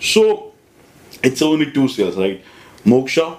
[0.00, 0.52] So
[1.22, 2.42] it's only two sales, right?
[2.84, 3.38] Moksha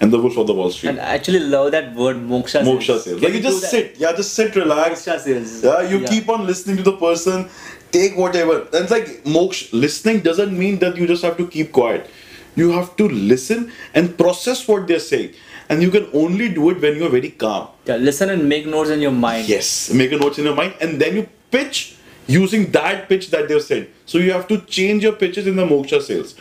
[0.00, 0.90] and the Wolf of the Wall Street.
[0.90, 2.62] And I actually love that word moksha.
[2.62, 3.22] Moksha sales.
[3.22, 3.70] Like you just that?
[3.70, 5.04] sit, yeah, just sit, relax.
[5.04, 5.64] Moksha sales.
[5.64, 7.48] Yeah, you keep on listening to the person,
[7.90, 8.60] take whatever.
[8.60, 12.08] And it's like moksha, listening doesn't mean that you just have to keep quiet.
[12.54, 15.34] You have to listen and process what they're saying.
[15.68, 17.68] And you can only do it when you're very calm.
[17.84, 19.48] Yeah, listen and make notes in your mind.
[19.48, 21.97] Yes, make a notes in your mind, and then you pitch
[22.28, 23.88] using that pitch that they've said.
[24.04, 26.34] So you have to change your pitches in the moksha sales.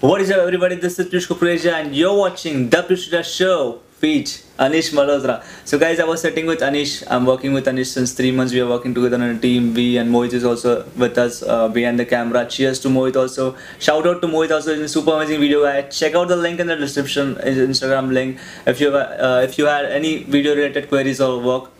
[0.00, 0.74] What is up, everybody?
[0.74, 3.80] This is Piyush Kukreja, and you're watching the Piyush Show.
[4.02, 5.44] Aneesh Malhotra.
[5.64, 7.04] So, guys, I was sitting with Aneesh.
[7.08, 8.52] I'm working with Aneesh since three months.
[8.52, 9.74] We are working together on a team.
[9.74, 12.44] We and Mohit is also with us uh, behind the camera.
[12.44, 13.56] Cheers to Mohit also.
[13.78, 14.74] Shout out to Mohit also.
[14.74, 15.82] He's a super amazing video guy.
[15.82, 17.36] Check out the link in the description.
[17.36, 18.40] Instagram link.
[18.66, 21.70] If you uh, if you had any video related queries or work,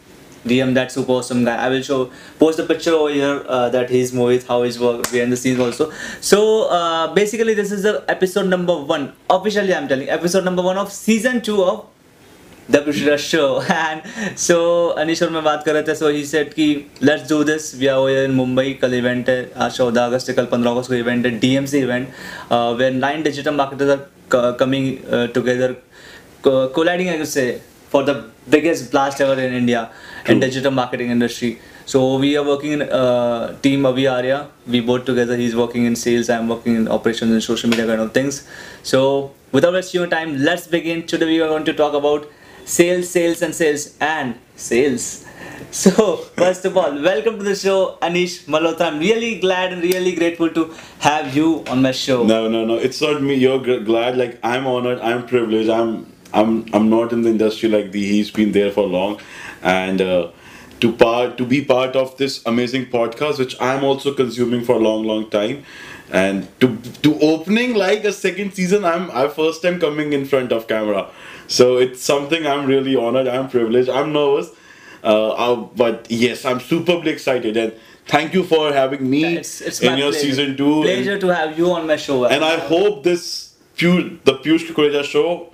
[0.47, 1.57] DM that super awesome guy.
[1.57, 5.11] I will show post a picture over here uh, that he's Mohit, how he's work
[5.11, 5.93] behind the scenes also.
[6.21, 9.13] So uh, basically, this is the episode number one.
[9.29, 11.87] Officially, I'm telling episode number one of season two of
[12.71, 12.77] the
[15.43, 18.31] बात कर रहे थे so ही set की let's do this we are here in
[18.31, 21.55] Mumbai कल event है आज चौदह अगस्त से कल पंद्रह अगस्त को इवेंट है D
[21.55, 22.09] M C event
[22.79, 23.99] when nine digital marketers
[24.61, 24.97] coming
[25.35, 25.75] together
[26.47, 29.89] colliding से for the biggest blast ever in India
[30.31, 32.83] in digital marketing industry so we are working
[33.63, 36.89] team अभी आ रहा we both together he is working in sales I working in
[36.89, 38.43] operation in social media kind of things
[40.11, 42.31] time let's begin to we want to talk about
[42.65, 45.27] sales, sales, and sales and sales.
[45.71, 48.89] So first of all, welcome to the show, Aneesh Malhotra.
[48.89, 52.25] I'm really glad and really grateful to have you on my show.
[52.25, 52.75] No, no, no.
[52.75, 53.35] It's not me.
[53.35, 54.19] You're glad.
[54.19, 54.99] Like I'm honored.
[55.01, 55.71] I'm privileged.
[55.71, 58.05] I'm, I'm, I'm not in the industry like the.
[58.05, 59.21] He's been there for long,
[59.63, 60.31] and uh,
[60.81, 64.79] to part to be part of this amazing podcast, which I'm also consuming for a
[64.81, 65.65] long, long time,
[66.11, 68.85] and to to opening like a second season.
[68.85, 71.09] I'm I first time coming in front of camera,
[71.49, 73.29] so it's something I'm really honored.
[73.29, 73.89] I'm privileged.
[73.89, 74.51] I'm nervous,
[75.05, 77.73] uh, uh, but yes, I'm superbly excited and.
[78.05, 80.27] Thank you for having me It's, it's in your pleasure.
[80.27, 80.83] season two.
[80.83, 82.25] Pleasure to have you on my show.
[82.27, 85.53] And I hope this the Piyush Kukreja show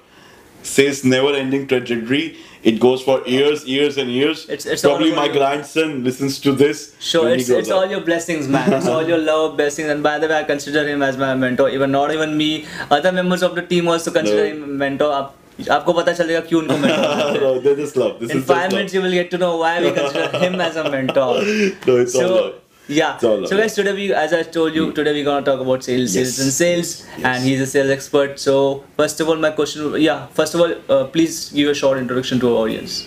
[0.63, 2.39] says never ending trajectory.
[2.63, 4.45] It goes for years, years and years.
[4.49, 6.97] It's- it's Probably my grandson listens to this.
[7.01, 8.73] Sure, it's, it's all your blessings, man.
[8.73, 9.89] It's all your love, blessings.
[9.91, 11.69] And by the way, I consider him as my mentor.
[11.69, 14.65] Even not even me, other members of the team also consider No.
[14.65, 15.31] him mentor.
[15.62, 18.20] आप आपको पता चलेगा क्यों उनको mentor no, this is love.
[18.20, 18.74] This In is just five love.
[18.78, 21.32] minutes, you will get to know why we consider him as a mentor.
[21.88, 22.54] No, it's all so love.
[22.88, 23.14] yeah.
[23.16, 23.50] It's all love.
[23.52, 26.34] So guys, today we, as I told you, today we're gonna talk about sales, Yes.
[26.34, 27.26] sales and sales, Yes.
[27.32, 28.40] and he's a sales expert.
[28.46, 28.56] So
[29.02, 32.40] first of all, my question, yeah, first of all, uh, please give a short introduction
[32.46, 32.98] to our audience.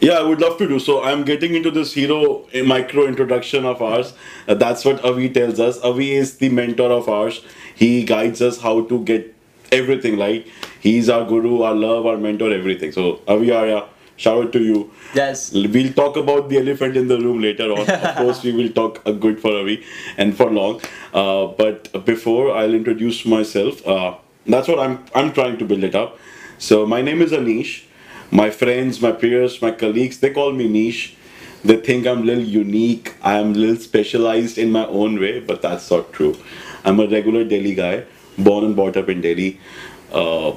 [0.00, 0.98] Yeah, I would love to do so.
[1.10, 2.18] I'm getting into this hero
[2.54, 4.12] uh, micro introduction of ours.
[4.48, 5.78] Uh, that's what Avi tells us.
[5.92, 7.40] Avi is the mentor of ours.
[7.84, 9.32] He guides us how to get
[9.72, 10.46] everything right.
[10.81, 12.91] He's our guru, our love, our mentor, everything.
[12.91, 13.85] So Avi Arya,
[14.17, 14.91] shout out to you.
[15.13, 15.51] Yes.
[15.53, 17.89] We'll talk about the elephant in the room later on.
[17.89, 19.83] of course, we will talk a good for Avi
[20.17, 20.81] and for long.
[21.13, 24.15] Uh, but before I'll introduce myself, uh,
[24.45, 26.17] that's what I'm I'm trying to build it up.
[26.57, 27.83] So my name is Aneesh.
[28.31, 31.15] My friends, my peers, my colleagues, they call me Niche.
[31.63, 33.13] They think I'm a little unique.
[33.21, 36.35] I'm a little specialized in my own way, but that's not true.
[36.83, 38.05] I'm a regular Delhi guy,
[38.37, 39.59] born and brought up in Delhi.
[40.11, 40.53] Uh,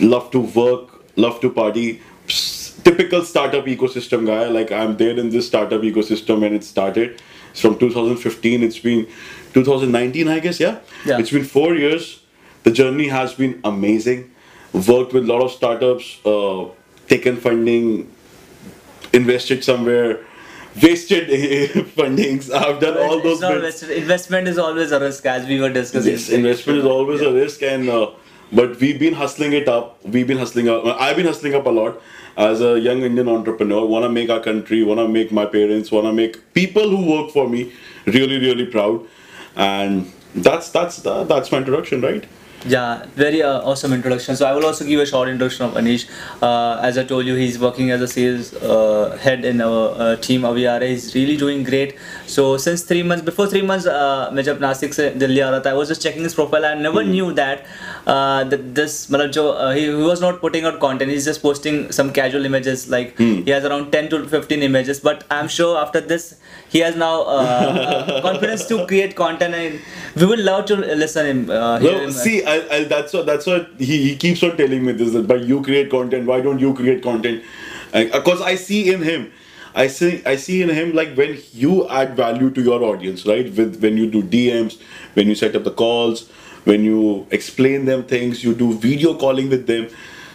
[0.00, 2.00] love to work, love to party.
[2.26, 4.46] Psst, Typical startup ecosystem guy.
[4.48, 7.20] Like I'm there in this startup ecosystem and it started.
[7.50, 8.62] It's from 2015.
[8.62, 9.06] It's been
[9.52, 10.58] 2019, I guess.
[10.60, 10.78] Yeah.
[11.04, 11.18] Yeah.
[11.18, 12.22] It's been four years.
[12.62, 14.30] The journey has been amazing.
[14.72, 16.24] Worked with a lot of startups.
[16.24, 16.68] Uh,
[17.08, 18.10] taken funding.
[19.12, 20.20] Invested somewhere.
[20.82, 21.28] Wasted
[21.96, 22.50] fundings.
[22.54, 23.40] I've done all It's those.
[23.40, 23.90] not.
[23.90, 26.12] Investment is always a risk, as we were discussing.
[26.12, 28.10] Yes, investment is always a risk, and uh,
[28.52, 29.98] but we've been hustling it up.
[30.04, 30.84] We've been hustling up.
[30.84, 32.00] Uh, I've been hustling up a lot
[32.36, 33.84] as a young Indian entrepreneur.
[33.86, 37.10] Want to make our country, want to make my parents, want to make people who
[37.10, 37.72] work for me
[38.06, 39.06] really, really proud,
[39.56, 42.24] and that's that's that's my introduction, right?
[42.66, 44.34] Yeah, very uh, awesome introduction.
[44.34, 46.10] So I will also give a short introduction of Aneesh.
[46.42, 50.16] Uh, as I told you, he's working as a sales uh, head in our uh,
[50.16, 50.88] team Avi Arya.
[50.88, 51.96] He's really doing great.
[52.26, 56.34] So since three months, before three months, uh, मैं जब I was just checking his
[56.34, 56.64] profile.
[56.64, 57.10] I never mm.
[57.10, 57.64] knew that
[58.08, 61.12] uh, that this मतलब he, he was not putting out content.
[61.12, 62.90] He's just posting some casual images.
[62.90, 63.44] Like mm.
[63.44, 64.98] he has around 10 to 15 images.
[64.98, 66.34] But I'm sure after this,
[66.68, 67.24] he has now uh,
[68.08, 69.80] uh, confidence to create content, and
[70.16, 71.50] we would love to listen him.
[71.50, 72.12] Uh, No, him.
[72.12, 75.14] see, I, I, that's what that's what he, he keeps on telling me this.
[75.26, 76.26] But you create content.
[76.26, 77.42] Why don't you create content?
[77.92, 79.32] because I see in him,
[79.74, 83.50] I see I see in him like when you add value to your audience, right?
[83.60, 84.78] With when you do DMs,
[85.14, 86.28] when you set up the calls,
[86.64, 89.88] when you explain them things, you do video calling with them.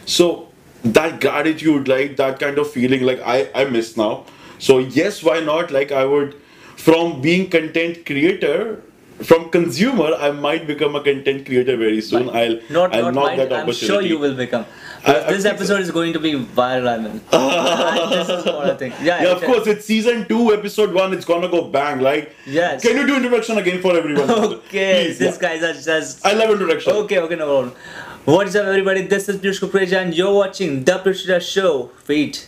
[0.05, 0.49] So
[0.83, 4.25] that gratitude, like that kind of feeling, like I I miss now.
[4.59, 5.71] So yes, why not?
[5.71, 6.35] Like I would,
[6.77, 8.81] from being content creator.
[9.21, 12.29] From consumer, I might become a content creator very soon.
[12.29, 14.65] I'll Not, I'll not knock that I'm sure you will become.
[15.05, 15.49] I- I this think so.
[15.51, 17.21] episode is going to be viral, I mean.
[18.17, 18.95] this is what I think.
[19.01, 19.67] Yeah, Yeah, of course.
[19.67, 21.13] It's season two, episode one.
[21.13, 21.99] It's gonna go bang.
[21.99, 22.81] Like, Yes.
[22.81, 24.29] Can you do introduction again for everyone?
[24.31, 25.41] Okay, Please, these yeah.
[25.59, 26.25] guys are just.
[26.25, 26.93] I love introduction.
[27.03, 27.75] Okay, okay, no problem.
[28.25, 29.03] What is up, everybody?
[29.07, 31.91] This is Piyush Kukreja, and you're watching The Prishita Show.
[32.03, 32.47] Feet.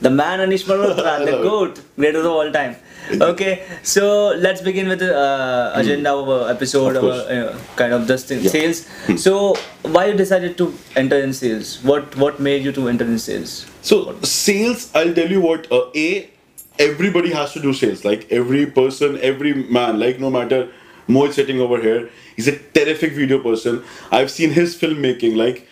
[0.00, 2.76] The man Aneesh Malhotra, the goat, greatest of all time.
[3.12, 7.26] Okay, so let's begin with the uh, agenda of our episode, Of of course.
[7.26, 8.50] our, uh, kind of this thing, Yeah.
[8.50, 8.86] sales.
[9.22, 11.72] So, why you decided to enter in sales?
[11.82, 13.54] What what made you to enter in sales?
[13.82, 15.66] So sales, I'll tell you what.
[15.70, 16.30] Uh, a,
[16.78, 18.04] everybody has to do sales.
[18.04, 19.98] Like every person, every man.
[20.04, 20.60] Like no matter
[21.08, 23.82] Mohit sitting over here, he's a terrific video person.
[24.10, 25.36] I've seen his filmmaking.
[25.36, 25.66] Like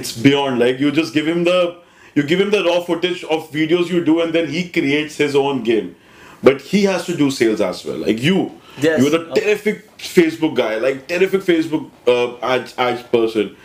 [0.00, 0.58] it's beyond.
[0.58, 1.76] Like you just give him the,
[2.14, 5.34] you give him the raw footage of videos you do, and then he creates his
[5.36, 5.96] own game.
[6.42, 7.98] But he has to do sales as well.
[7.98, 9.00] Like you, Yes.
[9.00, 10.76] you're the terrific Facebook guy.
[10.76, 13.56] Like terrific Facebook uh, ads ads person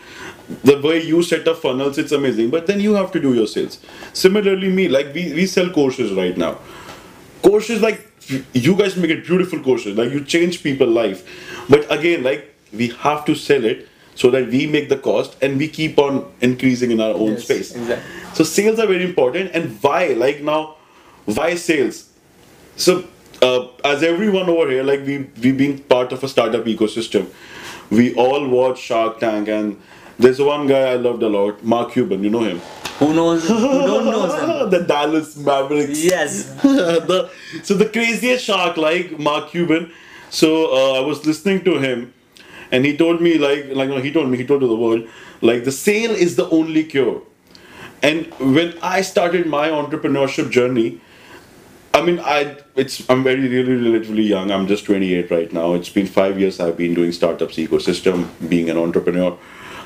[0.63, 3.47] the way you set up funnels it's amazing but then you have to do your
[3.47, 3.79] sales
[4.13, 6.55] similarly me like we, we sell courses right now
[7.41, 8.05] courses like
[8.53, 11.23] you guys make it beautiful courses like you change people life
[11.67, 15.57] but again like we have to sell it so that we make the cost and
[15.57, 18.24] we keep on increasing in our own Yes, space exactly.
[18.35, 20.75] So sales are very important and why like now
[21.39, 21.99] why sales
[22.85, 22.95] so
[23.41, 27.27] uh, as everyone over here like we we being part of a startup ecosystem
[27.99, 29.79] we all watch shark tank and
[30.25, 32.61] there's one guy i loved a lot mark cuban you know him
[32.99, 33.45] Who knows?
[33.47, 33.55] Who
[33.87, 34.69] don't know them?
[34.73, 36.35] the dallas mavericks Yes.
[37.11, 37.17] the,
[37.69, 39.87] so the craziest shark like mark cuban
[40.41, 42.05] so uh, i was listening to him
[42.71, 45.07] and he told me like like no, he told me he told to the world
[45.49, 47.17] like the sale is the only cure
[48.09, 50.87] and when i started my entrepreneurship journey
[51.95, 54.51] I mean, I it's I'm very really relatively young.
[54.51, 55.75] I'm just 28 right now.
[55.75, 56.59] It's been five years.
[56.59, 59.37] I've been doing startups ecosystem, being an entrepreneur.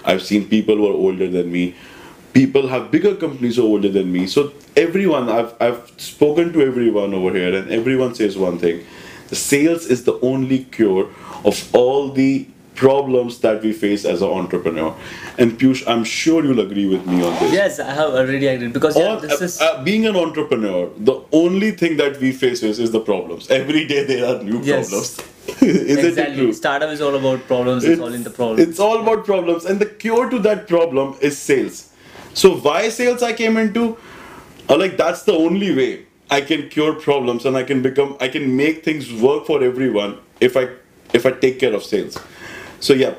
[0.04, 1.76] I've seen people who are older than me.
[2.34, 4.26] People have bigger companies who are older than me.
[4.26, 8.84] So everyone, I've I've spoken to everyone over here, and everyone says one thing:
[9.28, 11.10] the sales is the only cure
[11.46, 12.48] of all the
[12.80, 14.96] problems that we face as an entrepreneur.
[15.38, 18.74] And Piyush, I'm sure you'll agree with me on this Yes, I have already agreed
[18.74, 22.32] because yeah, all, this uh, is uh, being an entrepreneur, the only thing that we
[22.32, 23.50] face is, is the problems.
[23.52, 24.90] Every day there are new Yes.
[24.90, 25.20] problems.
[25.62, 26.36] Isn't it exactly.
[26.38, 26.54] true?
[26.54, 27.84] Startup is all about problems.
[27.84, 28.60] It's, all in the problem.
[28.60, 31.90] It's all about problems, and the cure to that problem is sales.
[32.34, 33.98] So why sales I came into?
[34.70, 38.28] Uh, like that's the only way I can cure problems, and I can become, I
[38.28, 40.70] can make things work for everyone if I
[41.14, 42.20] if I take care of sales.
[42.80, 43.16] So yeah,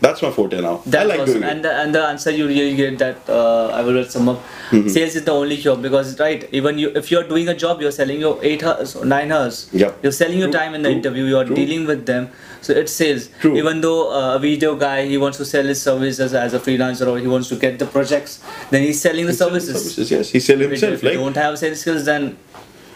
[0.00, 0.82] that's my forte now.
[0.92, 1.40] I like awesome.
[1.40, 1.50] doing it.
[1.50, 4.38] And the, and the answer you really get that uh, I will sum up.
[4.70, 4.88] Mm-hmm.
[4.88, 7.90] Sales is the only job because right, even you if you're doing a job, you're
[7.90, 9.68] selling your eight hours or nine hours.
[9.72, 9.98] Yep.
[10.02, 11.24] You're selling your time in the true, interview.
[11.24, 11.56] You're true.
[11.56, 12.30] dealing with them.
[12.60, 13.28] So it's sales.
[13.40, 13.56] True.
[13.56, 17.06] Even though uh, a video guy he wants to sell his services as a freelancer
[17.06, 19.74] or he wants to get the projects, then he's selling the services.
[19.82, 20.94] Services, yes, he sell If, himself.
[20.94, 22.36] if you don't have sales skills, then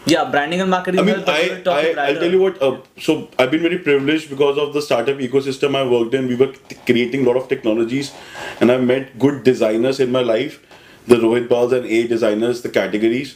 [0.05, 0.99] yeah, branding and marketing.
[1.01, 2.61] I mean, help, but we'll I, I, I'll tell you what.
[2.61, 6.27] Uh, so I've been very privileged because of the startup ecosystem I worked in.
[6.27, 6.53] We were
[6.85, 8.13] creating a lot of technologies,
[8.59, 10.65] and I've met good designers in my life.
[11.07, 13.35] The Rohit Bals and A designers, the categories,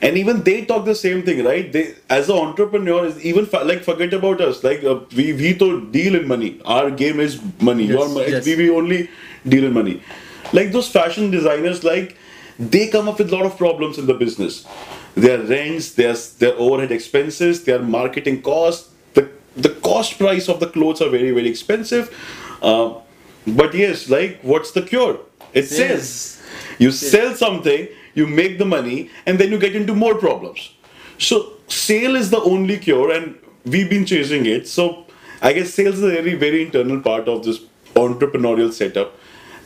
[0.00, 1.72] and even they talk the same thing, right?
[1.72, 4.62] They, as an entrepreneur, is even fa- like forget about us.
[4.64, 6.60] Like uh, we we to deal in money.
[6.64, 7.84] Our game is money.
[7.86, 8.46] Your Yes, mo- yes.
[8.46, 9.10] we, we only
[9.46, 10.02] deal in money.
[10.52, 12.16] Like those fashion designers, like
[12.58, 14.66] they come up with a lot of problems in the business.
[15.14, 20.66] Their rents, their their overhead expenses, their marketing costs, the the cost price of the
[20.66, 22.14] clothes are very very expensive.
[22.62, 22.94] Uh,
[23.46, 25.18] but yes, like what's the cure?
[25.52, 26.02] It Sales.
[26.02, 26.42] says
[26.78, 30.72] you sell something, you make the money, and then you get into more problems.
[31.18, 34.68] So sale is the only cure, and we've been chasing it.
[34.68, 35.06] So
[35.42, 37.60] I guess sales is a very very internal part of this
[37.94, 39.18] entrepreneurial setup.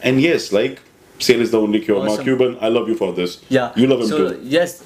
[0.03, 0.81] And yes, like
[1.19, 2.05] sale is the only cure.
[2.05, 3.43] Mark Cuban, I love you for this.
[3.49, 3.73] Yeah.
[3.77, 4.41] you love him so, too.
[4.43, 4.83] Yes,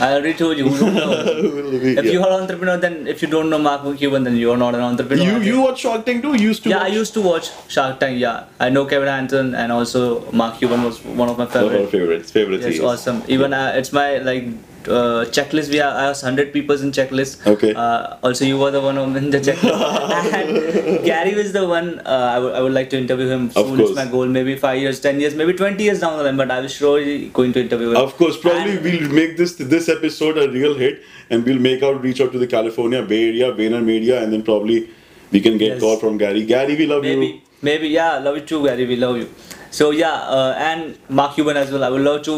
[0.00, 0.68] I already told you.
[0.68, 1.12] Who don't know.
[1.90, 2.12] if Yeah.
[2.12, 4.74] you are an entrepreneur, then if you don't know Mark Cuban, then you are not
[4.74, 5.24] an entrepreneur.
[5.24, 6.32] You you watch Shark Tank too?
[6.34, 8.18] You used to yeah, I used to watch Shark Tank.
[8.24, 10.02] Yeah, I know Kevin Anton and also
[10.42, 11.90] Mark Cuban was one of my One of favorite.
[11.96, 12.30] favorites.
[12.38, 12.66] Favorites.
[12.72, 12.80] Is.
[12.92, 13.22] awesome.
[13.28, 14.48] Even uh, it's my like
[14.88, 15.70] uh, checklist.
[15.70, 17.46] We have hundred people in checklist.
[17.46, 17.72] Okay.
[17.74, 20.32] Uh, also, you were the one in the checklist.
[20.38, 22.00] and Gary was the one.
[22.00, 23.76] Uh, I would I would like to interview him Of soon.
[23.76, 23.90] course.
[23.90, 24.26] It's my goal.
[24.26, 26.36] Maybe five years, ten years, maybe twenty years down the line.
[26.36, 27.96] But I was surely going to interview him.
[27.96, 31.82] Of course, probably And- we'll make this this episode a real hit, and we'll make
[31.82, 34.88] out reach out to the California Bay Area, VaynerMedia, and then probably
[35.30, 35.80] we can get Yes.
[35.80, 36.44] call from Gary.
[36.44, 37.32] Gary, we love maybe you.
[37.32, 39.26] maybe maybe yeah love you too gary we love you
[39.70, 42.34] so yeah uh, and mark cuban as well i would love to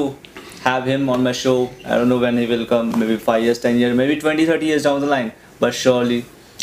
[0.63, 1.55] have him on my show
[1.85, 4.65] i don't know when he will come maybe 5 years 10 years maybe 20 30
[4.73, 5.31] years down the line
[5.65, 6.19] but surely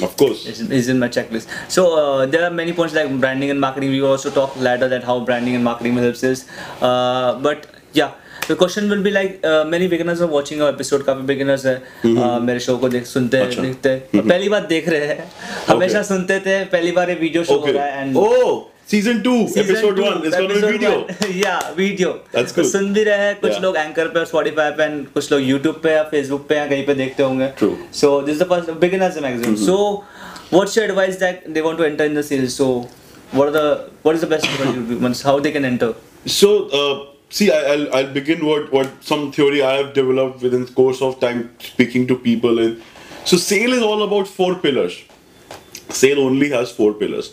[0.07, 0.41] Of course.
[0.49, 3.91] it's, it's in my checklist so uh, there are many points like branding and marketing
[3.97, 6.43] we will also talk later that how branding and marketing helps us
[6.89, 7.67] uh, but
[8.01, 8.11] yeah
[8.49, 11.75] the question will be like uh, many beginners are watching our episode काफी beginners है
[12.05, 15.29] uh, मेरे show को देख सुनते हैं अच्छा। देखते हैं पहली बार देख रहे हैं
[15.69, 17.75] हमेशा सुनते थे पहली बार ये वीडियो शो हो Okay.
[17.79, 18.55] रहा है and Oh,
[18.91, 20.27] season two, Season episode two, one.
[20.27, 20.91] It's gonna be episode video.
[21.01, 21.33] one.
[21.45, 22.11] yeah, video.
[22.33, 22.71] That's तो good.
[22.73, 23.63] सुन भी रहे हैं कुछ Yeah.
[23.63, 26.87] लोग एंकर पे Spotify पे and कुछ लोग YouTube पे या Facebook पे या कहीं
[26.87, 27.71] पे देखते होंगे True.
[27.73, 27.93] Mm-hmm.
[28.03, 29.79] so this is the first beginners magazine so
[30.57, 32.69] what's your advice that they want to enter in the sales so
[33.41, 33.67] what are the
[34.09, 35.95] what is the best advice how they can enter
[36.35, 36.95] So, uh,
[37.37, 41.03] see, I, I'll, I'll begin what, what some theory I have developed within the course
[41.09, 42.59] of time speaking to people.
[42.63, 42.83] And
[43.33, 44.97] so, sale is all about four pillars.
[46.01, 47.29] Sale only has four pillars.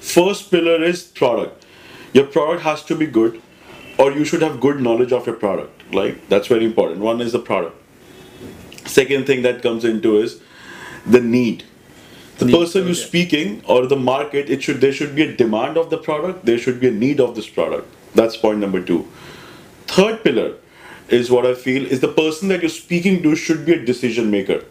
[0.00, 1.64] First pillar is product.
[2.12, 3.40] Your product has to be good,
[3.98, 5.94] or you should have good knowledge of your product.
[5.94, 7.00] Like that's very important.
[7.00, 7.76] One is the product.
[8.86, 10.40] Second thing that comes into is
[11.06, 11.64] the need
[12.40, 13.08] the Need, person who's okay.
[13.08, 16.58] speaking or the market it should there should be a demand of the product there
[16.58, 19.06] should be a need of this product that's point number two
[19.86, 20.54] third pillar
[21.08, 24.30] is what i feel is the person that you're speaking to should be a decision
[24.30, 24.64] maker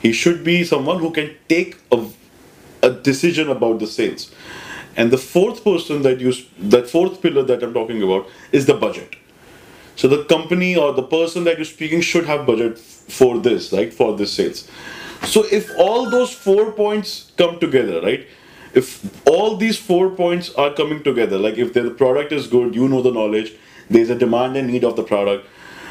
[0.00, 2.04] he should be someone who can take a,
[2.82, 4.30] a decision about the sales
[4.96, 8.74] and the fourth person that you that fourth pillar that i'm talking about is the
[8.74, 9.16] budget
[9.96, 13.92] so the company or the person that you're speaking should have budget for this, right?
[13.92, 14.68] For this sales.
[15.24, 18.26] So if all those four points come together, right?
[18.74, 22.88] If all these four points are coming together, like if the product is good, you
[22.88, 23.52] know the knowledge,
[23.90, 25.46] there's a demand and need of the product,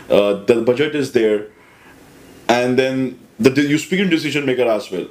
[0.09, 1.47] uh, the budget is there,
[2.49, 5.05] and then the, you speak in decision maker as well.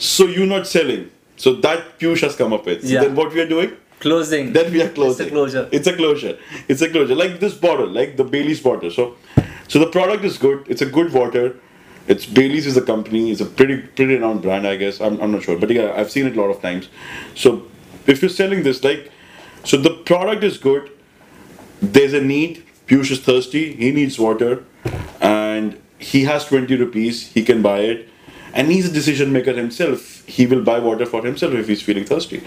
[0.00, 1.10] So you're not selling.
[1.36, 2.82] So that Piyush has come up with.
[2.82, 3.02] So Yeah.
[3.04, 3.72] then what we are doing?
[4.00, 5.26] closing then we are closing.
[5.26, 6.36] it's a closure It's a closure.
[6.68, 7.14] It's a closure.
[7.14, 8.90] Like this bottle, like the Bailley's bottle.
[8.90, 9.16] So,
[9.68, 10.64] so the product is good.
[10.68, 11.56] It's a good water.
[12.08, 13.30] It's Bailley's is a company.
[13.30, 15.00] It's a pretty pretty renowned brand, I guess.
[15.08, 16.88] I'm, I'm not sure, but yeah, I've seen it a lot of times.
[17.34, 17.50] So,
[18.06, 19.12] if you're selling this, like,
[19.64, 20.90] so the product is good.
[21.82, 22.64] There's a need.
[22.86, 23.74] Piyush is thirsty.
[23.74, 24.64] He needs water,
[25.20, 27.28] and he has 20 rupees.
[27.34, 28.08] He can buy it,
[28.54, 30.24] and he's a decision maker himself.
[30.26, 32.42] He will buy water for himself if he's feeling thirsty.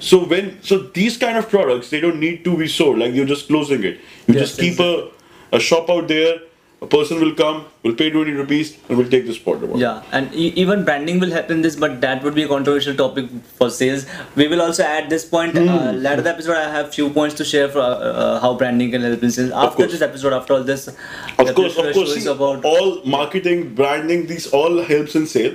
[0.00, 3.26] So when so these kind of products they don't need to be sold like you're
[3.26, 4.00] just closing it.
[4.26, 5.10] You Yes, just keep a,
[5.52, 6.38] a shop out there.
[6.80, 9.66] A person will come, will pay 20 rupees, and will take this water.
[9.66, 9.80] bottle.
[9.80, 12.94] Yeah, and e- even branding will help in this, but that would be a controversial
[12.94, 14.06] topic for sales.
[14.36, 15.68] We will also add this point Hmm.
[15.68, 16.56] uh, later the episode.
[16.56, 17.88] I have few points to share for uh,
[18.26, 19.50] uh, how branding can help in sales.
[19.50, 22.14] After this episode, after all this, Of course, of course.
[22.14, 25.54] See, about all marketing, branding, these all helps in sale.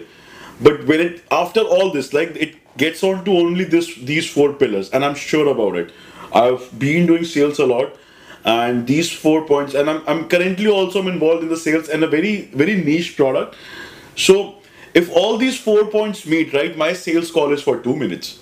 [0.62, 4.52] But when it after all this, like it gets on to only this these four
[4.66, 5.92] pillars, and I'm sure about it.
[6.34, 7.96] I've been doing sales a lot,
[8.46, 12.08] and these four points, and I'm, I'm currently also involved in the sales and a
[12.08, 13.56] very very niche product.
[14.16, 14.56] So
[14.94, 18.40] if all these four points meet, right, my sales call is for two minutes.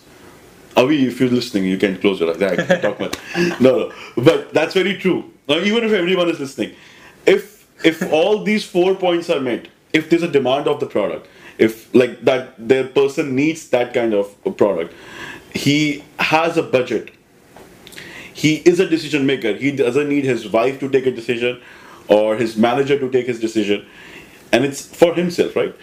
[0.76, 2.42] Avi, if you're listening, you can close your eyes.
[2.42, 3.18] I can talk much.
[3.60, 5.32] No, no, but that's very true.
[5.48, 6.76] Now, even if everyone is listening,
[7.26, 11.28] if if all these four points are met, if there's a demand of the product,
[11.58, 14.94] if like that the person needs that kind of product,
[15.54, 17.12] he has a budget.
[18.42, 19.54] He is a decision maker.
[19.54, 21.62] He doesn't need his wife to take a decision
[22.08, 23.86] or his manager to take his decision,
[24.52, 25.76] and it's for himself, right?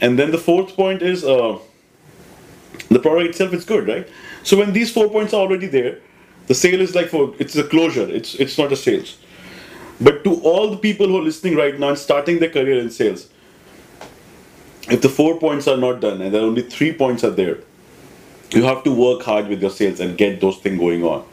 [0.00, 1.24] And then the fourth point is.
[1.24, 1.58] Uh,
[2.90, 4.08] the product itself is good, right?
[4.42, 5.98] So when these four points are already there,
[6.48, 8.08] the sale is like for it's a closure.
[8.08, 9.16] It's it's not a sales.
[10.00, 12.90] But to all the people who are listening right now and starting their career in
[12.90, 13.28] sales,
[14.88, 17.58] if the four points are not done and there are only three points are there,
[18.52, 21.24] you have to work hard with your sales and get those things going on.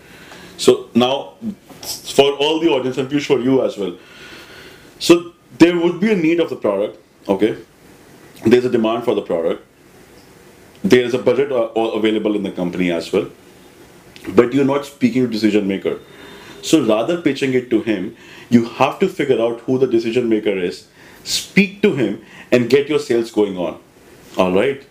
[0.58, 1.34] So now,
[1.82, 3.96] for all the audience and Piyush for you as well.
[5.00, 6.98] So there would be a need of the product.
[7.30, 7.58] Okay,
[8.46, 9.64] there's a demand for the product.
[10.84, 13.30] There is a budget uh, available in the company as well.
[14.30, 16.00] But you're not speaking to decision maker.
[16.62, 18.16] So rather pitching it to him
[18.50, 20.88] you have to figure out who the decision maker is
[21.24, 23.80] speak to him and get your sales going on.
[24.38, 24.86] All right?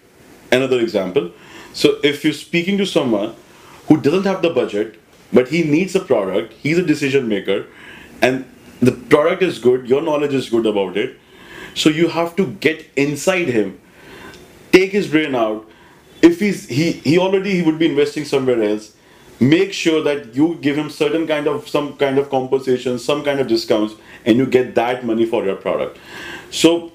[0.52, 1.30] Another example.
[1.72, 3.34] So if you're speaking to someone
[3.86, 5.00] who doesn't have the budget
[5.36, 6.54] but he needs a product.
[6.64, 7.66] He's a decision maker.
[8.22, 8.46] And
[8.80, 9.86] the product is good.
[9.86, 11.18] Your knowledge is good about it.
[11.74, 13.78] So you have to get inside him.
[14.72, 15.68] Take his brain out.
[16.22, 18.94] If he's he he already he would be investing somewhere else.
[19.38, 23.38] Make sure that you give him certain kind of some kind of compensation some kind
[23.38, 25.98] of discounts and you get that money for your product.
[26.50, 26.92] So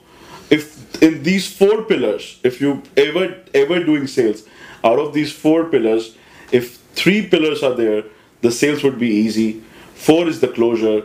[0.49, 0.71] if
[1.09, 3.27] in these four pillars if you ever
[3.61, 4.41] ever doing sales
[4.83, 6.09] out of these four pillars
[6.61, 8.03] if three pillars are there
[8.41, 9.61] the sales would be easy.
[9.95, 11.03] Four is the closure.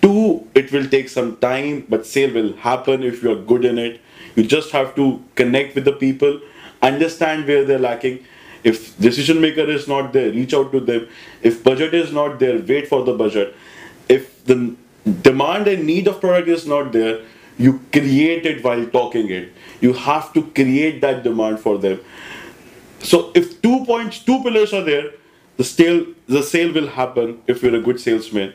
[0.00, 3.78] Two it will take some time but sale will happen if you are good in
[3.78, 4.00] it.
[4.36, 6.40] You just have to connect with the people
[6.82, 8.24] understand where they're lacking.
[8.64, 11.08] If decision maker is not there reach out to them.
[11.42, 13.56] If budget is not there wait for the budget.
[14.08, 14.76] If the
[15.22, 17.20] demand and need of product is not there
[17.58, 19.52] you create it while talking it.
[19.80, 22.00] You have to create that demand for them.
[23.00, 25.10] So if two points two pillars are there
[25.58, 28.54] the sale the sale will happen if you're a good salesman.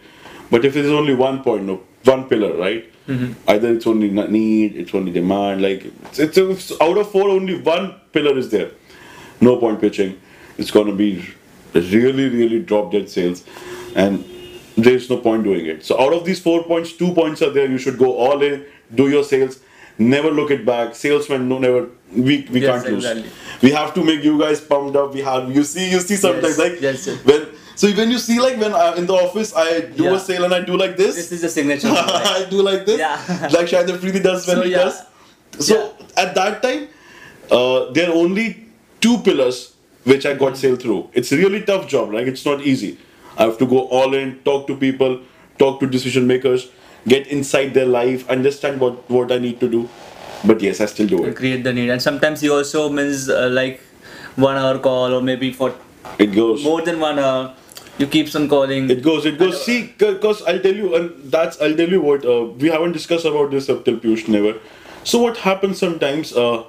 [0.50, 2.89] But if it is only one point no one pillar right?
[3.07, 3.50] Mm-hmm.
[3.50, 7.62] Either it's only need it's only demand like it's, it's, it's out of four only
[7.62, 8.72] one pillar is there.
[9.41, 10.19] No point pitching.
[10.57, 11.25] It's going to be
[11.74, 13.43] really really drop dead sales
[13.95, 14.24] and
[14.77, 15.86] there's no point doing it.
[15.86, 17.69] So out of these four points two points are there.
[17.69, 19.60] You should go all in do your sales
[19.97, 23.31] never look it back salesmen no never we, we Yes, can't lose exactly.
[23.62, 26.57] we have to make you guys pumped up we have you see you see sometimes
[26.57, 27.25] Yes, like yes, yes.
[27.25, 30.15] when so when you see like when I, in the office i do Yeah.
[30.15, 31.89] a sale and i do like this This is the signature.
[31.93, 33.17] I do like this, Yeah.
[33.55, 34.77] like Shahid Afridi does when So, he yeah.
[34.77, 35.01] does.
[35.67, 36.88] So at that time,
[37.51, 38.65] uh, there are only
[39.01, 39.73] two pillars
[40.03, 41.09] which I got sale through.
[41.13, 42.97] It's a really tough job, like it's not easy.
[43.38, 45.19] I have to go all in, talk to people,
[45.57, 46.69] talk to decision makers,
[47.07, 49.89] get inside their life, understand what what I need to do.
[50.45, 51.36] But yes, I still do it.
[51.36, 53.79] create the need and sometimes he also means uh, like
[54.36, 55.74] one hour call or maybe for
[56.19, 56.63] It goes.
[56.63, 57.53] more than one hour
[57.98, 59.63] you keeps on calling It goes, it goes.
[59.63, 63.25] See, because I'll tell you, and that's I'll tell you what uh, we haven't discussed
[63.25, 64.53] about this up till Piyush never.
[65.03, 66.63] So what happens sometimes, uh,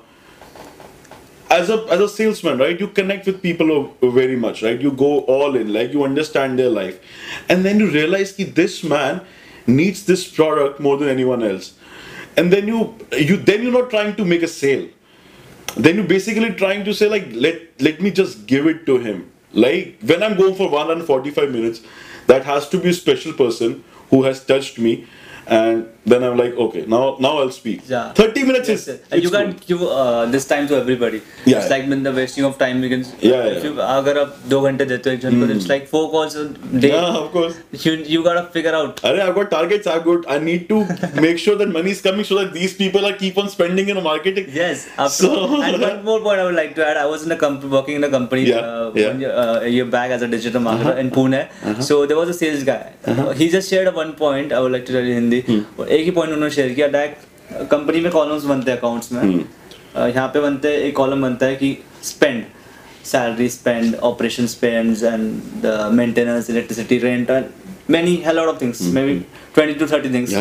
[1.50, 2.78] as a as a salesman, right?
[2.78, 4.80] You connect with people very much, right?
[4.80, 7.00] You go all in, like you understand their life,
[7.48, 9.22] and then you realize that this man
[9.66, 11.74] needs this product more than anyone else,
[12.36, 14.88] and then you you then you're not trying to make a sale.
[15.76, 19.30] Then you're basically trying to say like let let me just give it to him.
[19.52, 21.80] Like when i'm going for 145 minutes
[22.26, 25.06] that has to be a special person who has touched me
[25.46, 28.13] and then i'm like okay now now i'll speak Yeah.
[28.19, 28.99] 30 minutes Yes, is yes.
[29.11, 31.19] And you it's can't give uh, this time to everybody.
[31.45, 31.73] Yeah, It's yeah.
[31.75, 33.03] like when the wasting of time we can.
[33.27, 33.69] Yeah, If yeah.
[33.69, 36.45] you अगर आप दो घंटे देते हो एक जन को, it's like four calls a
[36.85, 36.91] day.
[36.93, 39.01] yeah of course You you gotta figure out.
[39.09, 39.89] Arre, I've got targets.
[39.93, 40.25] I've got.
[40.35, 40.79] I need to
[41.27, 44.01] make sure that money is coming so that these people are keep on spending in
[44.09, 44.49] marketing.
[44.59, 44.85] Yes.
[45.05, 47.01] After, So- and one more point I would like to add.
[47.03, 49.11] I was in a company working in a company Yeah, uh, yeah.
[49.13, 51.39] one year, uh, a year back as a digital marketer in Pune.
[51.91, 52.79] So there was a sales guy.
[53.43, 54.57] He just shared a one point.
[54.59, 55.41] I would like to tell you Hindi.
[55.79, 59.20] और एक ही point उन्होंने share किया direct company में columns बनते हैं accounts में।
[59.20, 62.44] हम्म। यहाँ पे बनते हैं एक कॉलम बनता है कि spend
[63.04, 67.44] salary spend operation spend and maintenance electricity rent and
[67.90, 69.14] many hell of things maybe
[69.54, 70.32] twenty to thirty things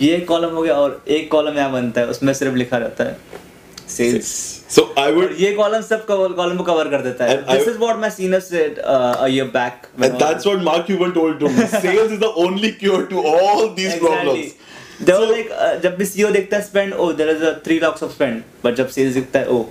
[0.00, 3.42] ये कॉलम हो गया और एक कॉलम यहाँ बनता है उसमें सिर्फ़ लिखा रहता है।
[3.86, 4.28] sales
[4.68, 7.78] so i would ye column sab column ko cover kar deta hai this I, is
[7.78, 11.50] what my senior said uh, a year back and that's what mark cuban told to
[11.56, 14.08] me sales is the only cure to all these exactly.
[14.08, 14.54] problems
[15.00, 17.78] They so, were like, uh, जब भी CEO देखता है spend oh there is three
[17.80, 19.62] lakhs of spend but जब sales दिखता है oh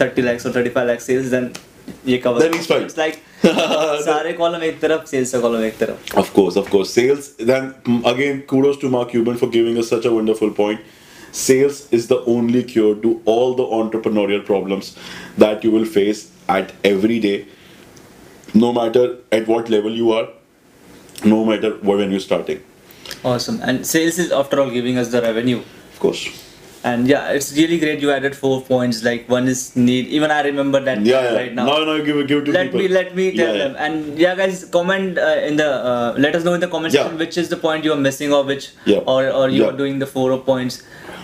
[0.00, 1.50] thirty lakhs और thirty five lakhs sales then
[2.06, 3.14] ये cover then it's fine like
[4.04, 8.02] सारे कॉलम एक तरफ़ सेल्स का कॉलम एक तरफ़ of course of course sales then
[8.12, 10.80] again kudos to Mark Cuban for giving us such a wonderful point
[11.38, 14.96] Sales is the only cure to all the entrepreneurial problems
[15.36, 17.46] that you will face at every day,
[18.54, 20.28] no matter at what level you are,
[21.24, 22.62] no matter when you're starting.
[23.30, 25.58] awesome and sales is after all giving us the revenue
[25.94, 26.22] Of course.
[26.90, 29.02] And yeah, it's really great you added four points.
[29.08, 30.08] Like one is need.
[30.16, 31.36] Even I remember that Yeah, yeah.
[31.38, 31.64] right now.
[31.68, 32.80] No, no, give it, give it to let people.
[32.80, 33.62] me let me tell Yeah, yeah.
[33.68, 33.76] them.
[33.86, 37.04] And yeah, guys, comment uh, in the uh, let us know in the comment Yeah.
[37.04, 38.98] section which is the point you are missing or which Yeah.
[39.14, 39.70] or or you Yeah.
[39.70, 40.78] are doing the four points.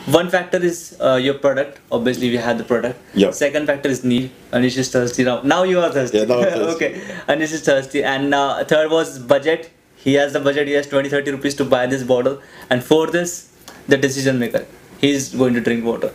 [0.07, 1.79] One factor is uh, your product.
[1.93, 2.99] Obviously, we had the product.
[3.15, 3.31] Yeah.
[3.33, 4.31] Second factor is need.
[4.53, 5.43] Aneesh is thirsty now.
[5.43, 6.19] Now you are thirsty.
[6.19, 6.87] Yeah, now thirsty.
[6.87, 7.01] okay.
[7.29, 8.03] Aneesh is thirsty.
[8.03, 9.71] And uh, third was budget.
[9.97, 10.69] He has the budget.
[10.69, 12.41] He has 20 30 rupees to buy this bottle.
[12.71, 13.53] And fourth is
[13.89, 14.67] the decision maker.
[15.01, 16.13] He's going to drink water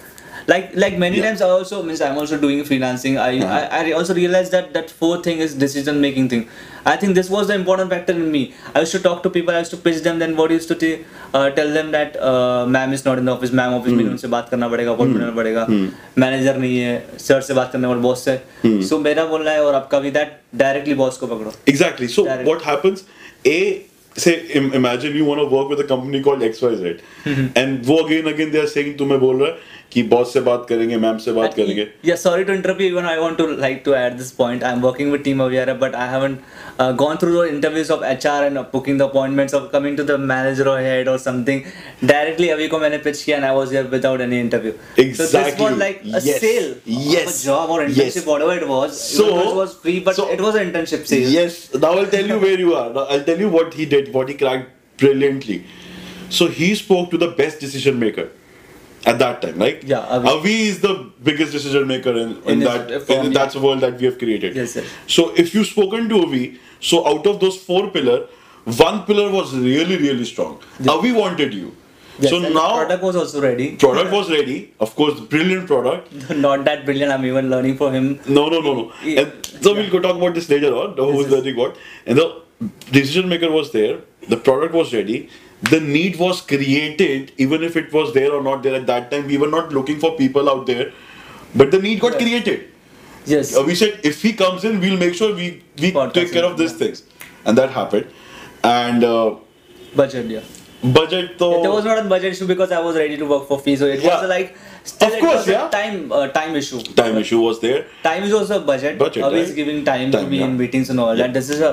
[0.50, 1.24] Like like many Yeah.
[1.26, 3.16] times I also means I'm also doing freelancing.
[3.24, 3.58] I, Uh-huh.
[3.78, 6.44] I I also realized that that fourth thing is decision making thing.
[6.92, 8.40] I think this was the important factor in me.
[8.74, 9.54] I used to talk to people.
[9.54, 10.18] I used to pitch them.
[10.24, 10.90] Then what used to t-
[11.34, 13.52] uh, tell them that uh, ma'am is not in the office.
[13.60, 14.00] Ma'am office Hmm.
[14.02, 15.66] में उनसे बात करना पड़ेगा, appointment लेना पड़ेगा.
[16.24, 18.38] Manager नहीं है, sir से बात करना पड़ेगा, बॉस से.
[18.64, 18.80] Hmm.
[18.92, 21.52] So मेरा बोलना है और आपका भी that directly बॉस को पकड़ो.
[21.74, 22.10] Exactly.
[22.16, 22.50] So Direct.
[22.50, 23.04] what happens?
[23.46, 23.58] A
[24.22, 26.96] say im- imagine you want to work with a company called XYZ
[27.60, 30.65] and वो again again they are saying तुम्हें बोल रहा है कि बॉस से बात
[30.69, 33.93] करेंगे मैम से बात करेंगे। या sorry to interview even I want to like to
[33.95, 36.39] add this point I am working with team aware but I haven't
[36.97, 40.67] gone through the interviews of HR and booking the appointments of coming to the manager
[40.67, 41.61] और head और something
[42.03, 45.59] directly अभी को मैंने pitch किया and I was here without any interview so this
[45.61, 46.19] was like a
[47.15, 50.67] sales job और internship whatever it was so it was free but it was an
[50.67, 51.03] internship
[51.37, 53.85] sales now will tell you where you are now I will tell you what he
[53.97, 55.61] did what he cracked brilliantly
[56.31, 58.33] so he spoke to the best decision maker
[59.05, 59.57] at that time.
[59.59, 59.83] right?
[59.83, 60.27] Yeah, Avi.
[60.29, 63.37] Avi is the biggest decision maker in, in, In that form, in, yeah.
[63.39, 64.55] that's a world that we have created.
[64.55, 64.85] Yes, yes.
[65.07, 68.27] So if you've spoken to Avi, so out of those four pillar,
[68.65, 70.59] one pillar was really really strong.
[70.89, 71.75] Avi wanted you.
[72.17, 73.75] Yes, so now product was also ready.
[73.75, 74.73] product was ready.
[74.79, 76.29] Of course, brilliant product.
[76.47, 77.11] Not that brilliant.
[77.11, 78.19] I'm even learning from him.
[78.27, 78.93] No, no, no, no.
[79.03, 79.21] Yeah.
[79.23, 80.95] And so we'll go talk about this later on.
[80.95, 81.75] Who This is is- learning what?
[82.05, 82.41] And the
[82.99, 83.99] decision maker was there.
[84.29, 85.29] The product was ready.
[85.63, 89.27] The need was created, even if it was there or not there at that time.
[89.27, 90.91] We were not looking for people out there,
[91.55, 92.19] but the need got Yeah.
[92.19, 92.65] created.
[93.25, 93.55] Yes.
[93.55, 95.47] Uh, we said if he comes in, we'll make sure we
[95.81, 97.03] we Podcast take care of these things,
[97.45, 98.07] and that happened.
[98.63, 99.35] And uh,
[99.95, 100.41] Budget, yeah.
[100.99, 101.61] budget though.
[101.61, 103.75] There was not a budget issue because I was ready to work for fee.
[103.83, 104.19] So it Yeah.
[104.21, 104.55] was like
[104.85, 105.67] still Of course, yeah.
[105.69, 106.79] time uh, time issue.
[107.01, 107.85] time issue was there.
[108.03, 108.97] Time is also a budget.
[108.99, 109.55] Budget, Always right?
[109.55, 111.23] giving time, to Time, be in meetings and all Yeah.
[111.27, 111.33] that.
[111.39, 111.71] This is a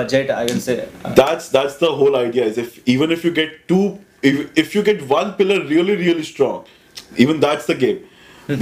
[0.00, 0.76] budget, I can say.
[1.22, 4.82] That's that's the whole idea is if even if you get two if, if you
[4.82, 6.64] get one pillar really really strong
[7.16, 8.00] even that's the game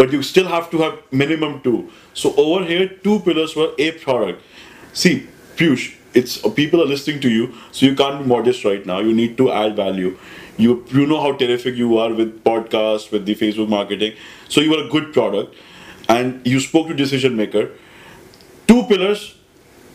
[0.01, 3.89] but you still have to have minimum two so over here two pillars were a
[4.05, 4.41] product
[4.93, 5.15] see
[5.57, 5.87] Piyush
[6.21, 9.37] it's people are listening to you so you can't be modest right now you need
[9.43, 10.13] to add value
[10.59, 14.14] you you know how terrific you are with podcast with the facebook marketing
[14.49, 15.55] so you are a good product
[16.09, 17.71] and you spoke to decision maker
[18.66, 19.27] two pillars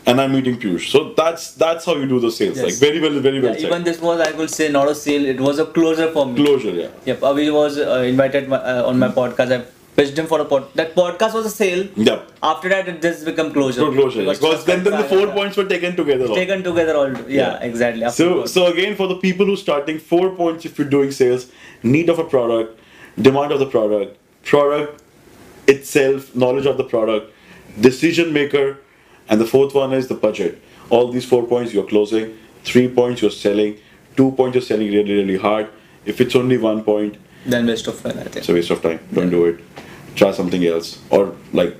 [0.06, 0.90] and I'm meeting Piyush.
[0.90, 2.58] So that's that's how you do the sales.
[2.58, 2.64] Yes.
[2.64, 5.24] Like very well, very well yeah, even this was, I could say, not a sale.
[5.24, 6.44] It was a closure for me.
[6.44, 6.88] Closure, yeah.
[7.06, 7.22] Yep.
[7.22, 9.52] Avi was uh, invited my, uh, on my podcast.
[9.60, 9.64] I
[9.96, 10.72] pitched him for a pod.
[10.74, 11.86] That podcast was a sale.
[11.96, 12.30] Yep.
[12.42, 13.80] After that, it just become closure.
[13.92, 14.22] Closure.
[14.22, 14.32] yeah.
[14.32, 16.26] Because then, then the four points were taken together.
[16.26, 16.34] all.
[16.34, 17.12] taken together all.
[17.12, 17.62] Yeah, Yeah.
[17.70, 18.04] exactly.
[18.04, 18.48] After So that.
[18.48, 21.46] so again for the people who starting four points if you're doing sales,
[21.82, 22.78] need of a product,
[23.20, 25.02] demand of the product, product
[25.66, 27.32] itself, knowledge of the product,
[27.80, 28.78] decision maker,
[29.28, 30.60] and the fourth one is the budget.
[30.90, 33.78] All these four points you're closing, three points you're selling,
[34.16, 35.68] two points you're selling really, really hard.
[36.04, 38.36] If it's only one point, then waste of fun, I think.
[38.36, 39.00] it's a waste of time.
[39.12, 39.60] Don't do it.
[40.16, 41.00] Try something else.
[41.10, 41.76] Or like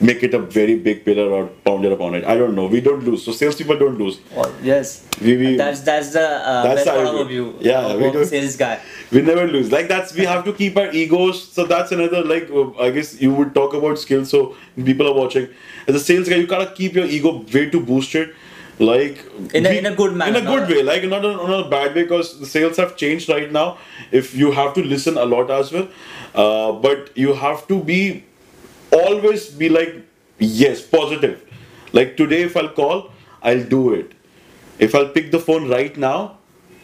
[0.00, 2.24] make it a very big pillar or pound it upon it.
[2.24, 2.66] I don't know.
[2.66, 3.24] We don't lose.
[3.24, 4.20] So salespeople don't lose.
[4.36, 5.04] Oh, yes.
[5.20, 7.56] We- we- that's that's the uh, That's best part of you.
[7.60, 8.24] Yeah, of, we do.
[8.24, 8.78] sales guy.
[9.10, 9.72] We never lose.
[9.72, 11.42] Like that's we have to keep our egos.
[11.42, 14.30] So that's another like uh, I guess you would talk about skills.
[14.30, 14.54] So
[14.90, 15.48] people are watching.
[15.88, 18.34] As a sales guy, you gotta keep your ego way too boosted.
[18.78, 19.18] Like
[19.54, 21.68] In a- we- in a good manner, In a good way, like not in a
[21.68, 23.76] bad way, because the sales have changed right now.
[24.12, 25.88] If you have to listen a lot as well,
[26.34, 28.24] uh, but you have to be
[28.92, 29.94] always be like
[30.38, 31.42] yes, positive.
[31.92, 33.10] Like today, if I'll call,
[33.42, 34.12] I'll do it.
[34.78, 36.38] If I'll pick the phone right now,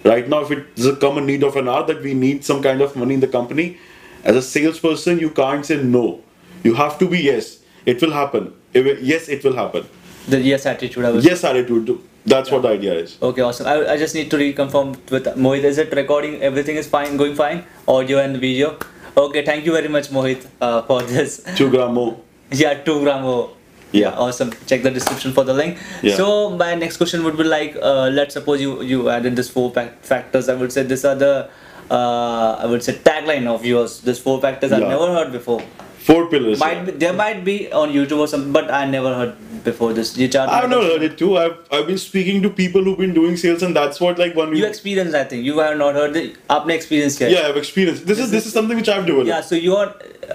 [0.04, 2.80] right now, if it's a common need of an hour that we need some kind
[2.80, 3.76] of money in the company,
[4.24, 6.20] as a salesperson, you can't say no.
[6.64, 7.58] You have to be yes.
[7.86, 8.52] It will happen.
[8.72, 9.86] Yes, it will happen.
[10.28, 11.04] The yes attitude.
[11.04, 11.24] I was.
[11.24, 11.98] Yes, attitude.
[12.26, 13.18] That's what the idea is.
[13.20, 13.66] Okay, awesome.
[13.66, 15.64] I, I just need to reconfirm with Mohit.
[15.64, 16.40] Is it recording?
[16.42, 17.64] Everything is fine, going fine.
[17.86, 18.78] Audio and video.
[19.16, 21.44] Okay, thank you very much, Mohit, uh, for this.
[21.56, 22.18] Two gram more.
[22.50, 23.24] Yeah, two gram.
[23.24, 23.50] oh.
[23.92, 24.10] Yeah.
[24.18, 24.50] awesome.
[24.66, 25.78] Check the description for the link.
[26.02, 26.16] Yeah.
[26.16, 29.70] So my next question would be like, uh, let's suppose you you added this four
[29.72, 30.48] factors.
[30.48, 31.48] I would say these are the
[31.90, 34.00] uh, I would say tagline of yours.
[34.00, 35.62] These four factors I've never heard before.
[36.06, 36.60] Four pillars.
[36.60, 36.84] Might yeah.
[36.84, 40.10] be, there might be on YouTube or something, but I never heard before this.
[40.18, 41.38] I've never heard it too.
[41.38, 44.54] I've, I've been speaking to people who've been doing sales, and that's what like one.
[44.54, 45.14] You experience.
[45.14, 45.46] I think.
[45.46, 46.12] You have not heard.
[46.12, 47.30] The, आपने experience किया.
[47.30, 48.06] Yeah, I've experienced.
[48.06, 49.28] This, this is, this is something which I've developed.
[49.28, 49.86] Yeah, so you are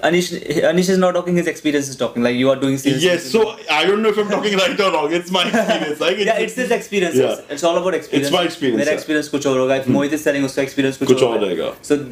[0.08, 0.32] Aneesh.
[0.72, 1.36] Aneesh is not talking.
[1.36, 2.24] His experience is talking.
[2.24, 3.04] Like you are doing sales.
[3.04, 3.30] Yes.
[3.30, 5.12] So I don't know if I'm talking right or wrong.
[5.12, 6.00] It's my experience.
[6.00, 7.14] Like it's, yeah, it's this experience.
[7.14, 7.40] Yeah.
[7.48, 8.26] It's, all about experience.
[8.26, 8.82] It's my experience.
[8.82, 8.98] मेरा yeah.
[8.98, 9.78] experience कुछ और होगा.
[9.78, 9.96] If hmm.
[10.00, 11.72] Mohit is selling, Also, experience कुछ, कुछ और रहेगा.
[11.82, 12.04] So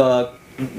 [0.00, 0.10] the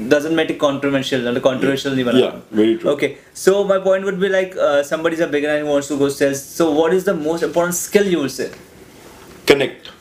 [0.09, 2.13] doesn't make it controversial and controversial yeah.
[2.13, 5.67] yeah very true okay so my point would be like uh, somebody's a beginner and
[5.67, 8.49] wants to go sales so what is the most important skill you would say
[9.45, 9.91] connect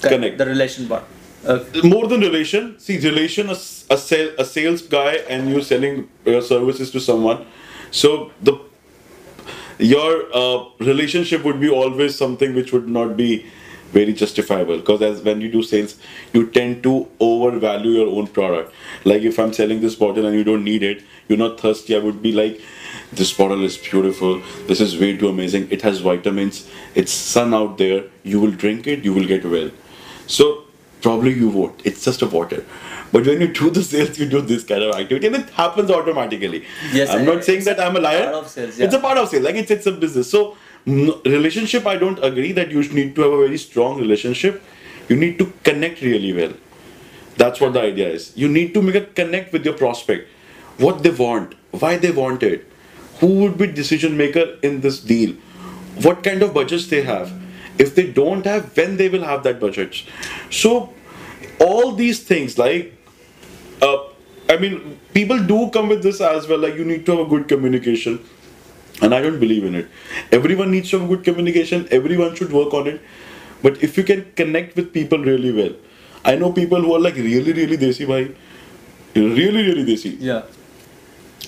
[0.00, 0.38] connect, connect.
[0.38, 1.04] the relation part
[1.44, 1.88] okay.
[1.88, 3.58] more than relation see relation a,
[3.90, 7.44] a, sale, a sales guy and you selling your services to someone
[7.90, 8.58] so the
[9.78, 13.44] your uh, relationship would be always something which would not be
[13.92, 14.78] very justifiable.
[14.78, 15.96] Because as when you do sales
[16.32, 18.74] you tend to overvalue your own product.
[19.04, 21.98] Like if i'm selling this bottle and you don't need it you're not thirsty i
[21.98, 22.60] would be like
[23.12, 24.40] this bottle is beautiful.
[24.66, 25.68] This is way too amazing.
[25.70, 26.68] It has vitamins.
[26.94, 28.04] It's sun out there.
[28.22, 29.04] You will drink it.
[29.04, 29.70] You will get well.
[30.26, 30.64] So
[31.02, 31.84] probably you won't.
[31.84, 32.64] It's just a water.
[33.12, 35.90] But when you do the sales you do this kind of activity and it happens
[35.90, 36.64] automatically.
[36.92, 38.24] Yes, i'm not saying that i'm a liar.
[38.24, 39.44] part of sales, it's a part of sales.
[39.44, 40.30] Like it's it's a business.
[40.30, 44.62] So no, relationship i don't agree that you need to have a very strong relationship.
[45.08, 46.52] You need to connect really well.
[47.36, 48.32] That's what the idea is.
[48.36, 50.28] You need to make a connect with your prospect.
[50.78, 52.66] What they want why they want it.
[53.20, 55.34] Who would be decision maker in this deal?
[56.02, 57.32] What kind of budgets they have?
[57.78, 60.02] If they don't have when they will have that budget
[60.50, 60.92] so
[61.58, 62.92] all these things like
[63.80, 63.96] uh,
[64.48, 66.58] I mean, people do come with this as well.
[66.58, 68.20] Like, you need to have a good communication,
[69.02, 69.88] and I don't believe in it.
[70.30, 71.86] Everyone needs to have good communication.
[71.90, 73.00] Everyone should work on it.
[73.62, 75.74] But if you can connect with people really well,
[76.24, 78.34] I know people who are like really, really desi bhai,
[79.14, 80.16] really, really desi.
[80.18, 80.42] Yeah.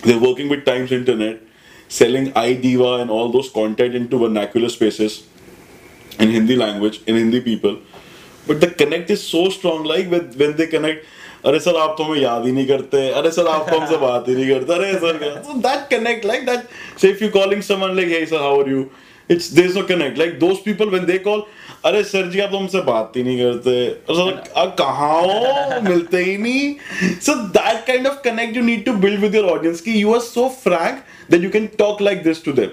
[0.03, 1.41] They're working with Times Internet,
[1.89, 5.27] selling iDiva and all those content into vernacular spaces
[6.19, 7.79] in Hindi language, in Hindi people.
[8.47, 11.07] But the connect is so strong, like when, when they connect,
[11.47, 14.29] अरे sir आप तो हमें याद ही नहीं करते। अरे sir आप तो हमसे बात
[14.29, 15.19] ही नहीं करते। अरे sir
[15.67, 16.69] that connect like that
[17.01, 18.85] say if you calling someone like hey sir how are you
[19.31, 21.43] it's there is no connect like those people when they call
[21.85, 23.73] अरे सर जी आप तो हमसे बात ही नहीं करते।
[24.11, 25.81] सर कहाँ हो?
[25.89, 26.75] मिलते ही नहीं।
[27.21, 30.21] So that kind of connect you need to build with your audience कि you are
[30.21, 30.99] so frank
[31.31, 32.71] that you can talk like this to them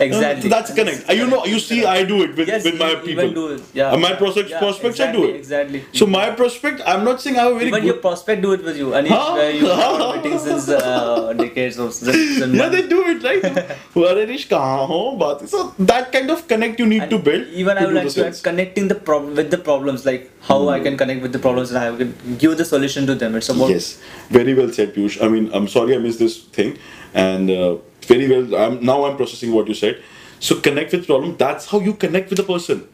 [0.00, 0.42] Exactly.
[0.42, 1.10] so that's connect.
[1.12, 3.30] You know, you see, I do it with, Yes, with my people.
[3.32, 3.62] do it.
[3.72, 3.92] Yeah.
[3.92, 5.36] Uh, my prospects, Yeah, prospects, I do it.
[5.36, 5.84] exactly.
[5.92, 7.86] So my prospect, I'm not saying I have a very Even good.
[7.86, 8.88] your prospect do it with you.
[8.90, 9.32] Aneesh, Huh?
[9.34, 13.42] where you have meetings since uh, decades of since, since yeah, they do it right.
[13.94, 15.46] Where Aneesh, ho?
[15.46, 17.46] So that kind of connect you need to build.
[17.48, 20.68] Even to I would like to add connecting the problem with the problems, like how
[20.68, 23.34] I can connect with the problems and I can give the solution to them.
[23.34, 23.98] It's about Yes,
[24.30, 25.22] very well said, Piyush.
[25.24, 26.78] I mean, I'm sorry I missed this thing,
[27.14, 27.76] and uh,
[28.12, 28.54] very well.
[28.64, 30.02] I'm now I'm processing what you said.
[30.40, 31.36] So connect with problem.
[31.44, 32.86] That's how you connect with the person.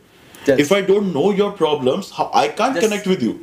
[0.47, 0.59] Yes.
[0.67, 3.41] If I don't know your problems, how I can't Just- connect with you.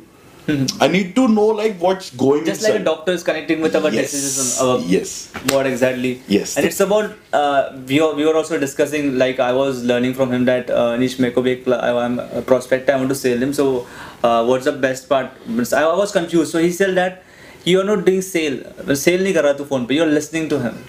[0.84, 2.46] I need to know like what's going on.
[2.46, 2.72] just inside.
[2.72, 4.10] like a doctor is connecting with our Yes.
[4.10, 5.10] diseases and our Yes.
[5.52, 6.54] what exactly Yes.
[6.56, 10.32] and it's about uh, we, were, we were also discussing like i was learning from
[10.36, 13.52] him that uh, niche meko bhi I- i'm a prospect i want to sell him
[13.60, 13.66] so
[14.24, 15.28] uh, what's the best part
[15.82, 17.22] i was confused so he said that
[17.72, 18.58] you're not doing sale
[19.06, 20.82] sale raha tu phone pe you're listening to him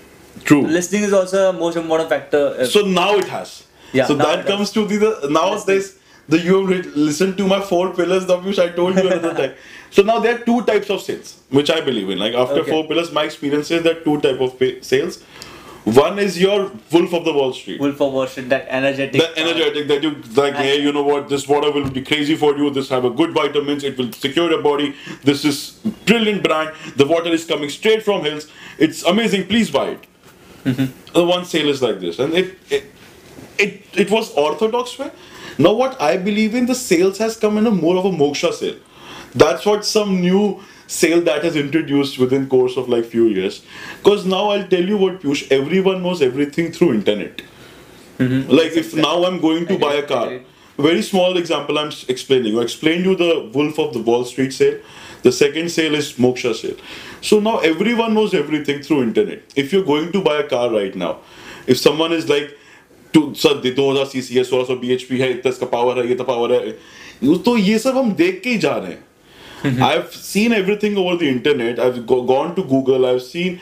[0.43, 0.61] True.
[0.67, 3.63] listening is also a most important factor uh, So now it has.
[3.93, 5.75] Yeah, So that comes to the, the now Listening.
[5.75, 5.97] there's
[6.29, 9.53] the you have listened to my four pillars of which I told you another time.
[9.91, 12.17] So now there are two types of sales which I believe in.
[12.19, 12.71] Like after Okay.
[12.71, 15.21] four pillars, my experience is there are two type of pay- sales.
[15.83, 17.79] One is your Wolf of the Wall Street.
[17.81, 21.27] wolf of wall street that energetic The energetic that you like, hey, you know what,
[21.27, 22.69] this water will be crazy for you.
[22.69, 23.83] This have a good vitamins.
[23.83, 24.93] It will secure your body.
[25.23, 25.57] This is
[26.05, 26.71] brilliant brand.
[26.95, 28.47] The water is coming straight from hills.
[28.77, 29.47] It's amazing.
[29.47, 30.07] Please buy it.
[30.65, 31.13] Mm-hmm.
[31.13, 32.85] The one sale is like this, and it it
[33.57, 35.11] it, it was orthodox way.
[35.57, 38.53] Now what I believe in, the sales has come in a more of a moksha
[38.53, 38.77] sale.
[39.33, 43.63] That's what some new sale that has introduced within course of like few years.
[43.97, 47.41] Because now I'll tell you what, Piyush, everyone knows everything through internet.
[48.47, 50.41] Like if now I'm going to buy a car,
[50.77, 52.57] very small example I'm explaining.
[52.57, 54.79] I explained you the Wolf of the Wall Street sale.
[55.22, 56.76] The second sale is Moksha sale.
[57.20, 59.56] So now everyone knows everything through internet.
[59.56, 61.16] If you're going to buy a car right now,
[61.66, 62.52] if someone is like,
[63.14, 66.24] to sir they 2000 CC है 1600 bhp है इतना इसका power है ये तो
[66.30, 69.04] power है ये- तो ये सब हम देख के ही जा रहे हैं
[69.86, 71.78] I've seen everything over the internet.
[71.84, 73.06] I've go- gone to Google.
[73.10, 73.54] I've seen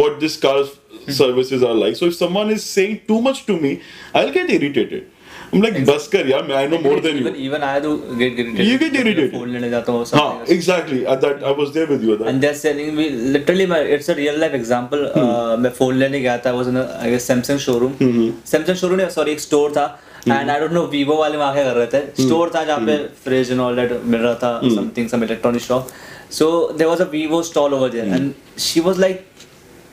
[0.00, 0.68] what this car's
[1.16, 1.96] services are like.
[2.00, 3.72] So if someone is saying too much to me,
[4.20, 5.10] I'll get irritated.
[5.55, 5.93] I'm like exactly.
[5.93, 7.91] busker yeah man, I know more than you even, even I do
[8.21, 11.73] get irritated you get irritated phone lene jata hu हाँ exactly at that I was
[11.75, 14.57] there with you at that and they're selling me literally my it's a real life
[14.61, 15.61] example Hmm.
[15.65, 18.25] मैं phone लेने गया था I was in a I guess Samsung showroom Hmm.
[18.55, 19.85] Samsung showroom नहीं sorry एक store था
[20.27, 22.97] and I don't know Vivo वाले वहाँ क्या कर रहे थे स्टोर था जहाँ पे
[23.23, 25.89] फ्रिज एंड ऑल दैट मिल रहा था something some electronic shop
[26.37, 28.31] so there was a Vivo stall over there and
[28.67, 29.25] she was like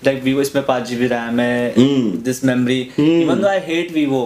[0.07, 1.75] like Vivo इसमें पाँच जी बी रैम है
[2.29, 4.23] this memory even though I hate Vivo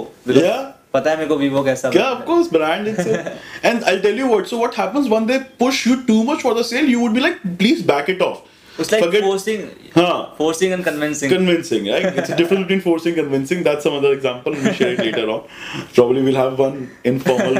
[0.96, 3.30] पता है मेरे को Vivo कैसा of course, brand itself.
[3.70, 4.52] and I'll tell you what.
[4.52, 6.92] So what happens when they push you too much for the sale?
[6.96, 8.44] You would be like, please back it off.
[8.82, 9.60] it's like Forget- forcing
[9.92, 10.16] Huh.
[10.38, 12.06] forcing and convincing Convincing, right?
[12.22, 13.62] It's a difference between forcing and convincing.
[13.68, 14.56] That's some other example.
[14.64, 15.46] We'll share it later on.
[15.94, 16.76] Probably we'll have one
[17.12, 17.56] informal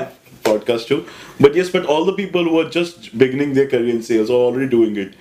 [0.49, 0.99] podcast too.
[1.47, 4.43] But yes, but all the people who are just beginning their career in sales are
[4.51, 5.17] already doing it.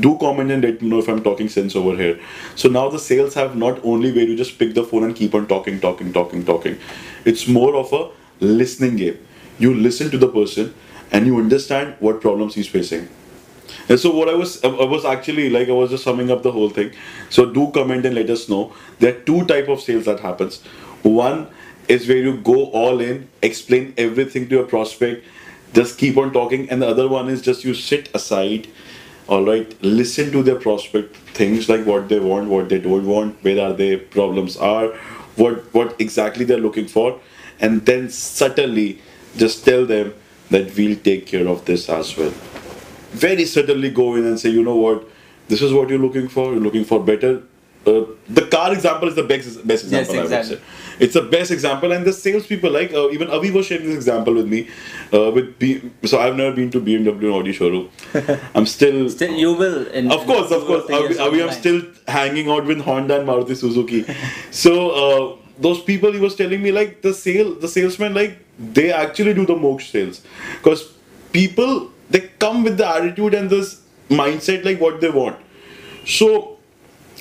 [0.00, 2.18] Do comment and let me know if I'm talking sense over here.
[2.56, 5.34] So now the sales have not only where you just pick the phone and keep
[5.34, 6.78] on talking, talking, talking, talking.
[7.24, 9.18] It's more of a listening game.
[9.58, 10.74] you listen to the person
[11.10, 13.08] and you understand what problems he's facing.
[13.88, 16.52] And so what I was I was actually like I was just summing up the
[16.52, 16.92] whole thing.
[17.30, 18.74] So do comment and let us know.
[18.98, 20.62] There are two type of sales that happens.
[21.02, 21.48] One
[21.88, 25.24] is where you go all in, explain everything to your prospect,
[25.72, 28.68] just keep on talking, and the other one is just you sit aside,
[29.28, 33.42] all right, listen to their prospect things like what they want, what they don't want,
[33.42, 34.88] where are their problems are,
[35.36, 37.20] what what exactly they're looking for,
[37.60, 39.00] and then subtly
[39.36, 40.14] just tell them
[40.50, 42.32] that we'll take care of this as well
[43.12, 45.06] very subtly go in and say, you know what,
[45.48, 46.52] this is what you're looking for.
[46.52, 47.42] You're looking for better.
[47.84, 50.14] Uh, the car example is the best, best example.
[50.14, 50.56] I would exactly.
[50.56, 50.62] say
[51.00, 54.34] it's the best example, and the salespeople like uh, even Avi was sharing this example
[54.34, 54.68] with me.
[55.12, 57.90] Uh, with B- so I've never been to BMW and Audi showroom.
[58.54, 59.10] I'm still.
[59.10, 59.86] Still, you will.
[59.88, 60.88] In, Of course, of course.
[60.90, 64.04] Avi, Avi, I'm still hanging out with Honda and Maruti Suzuki.
[64.52, 68.92] so uh, those people he was telling me like the sale, the salesman like they
[68.92, 70.22] actually do the moksha sales
[70.58, 70.92] because
[71.32, 75.36] people they come with the attitude and this mindset like what they want.
[76.04, 76.51] So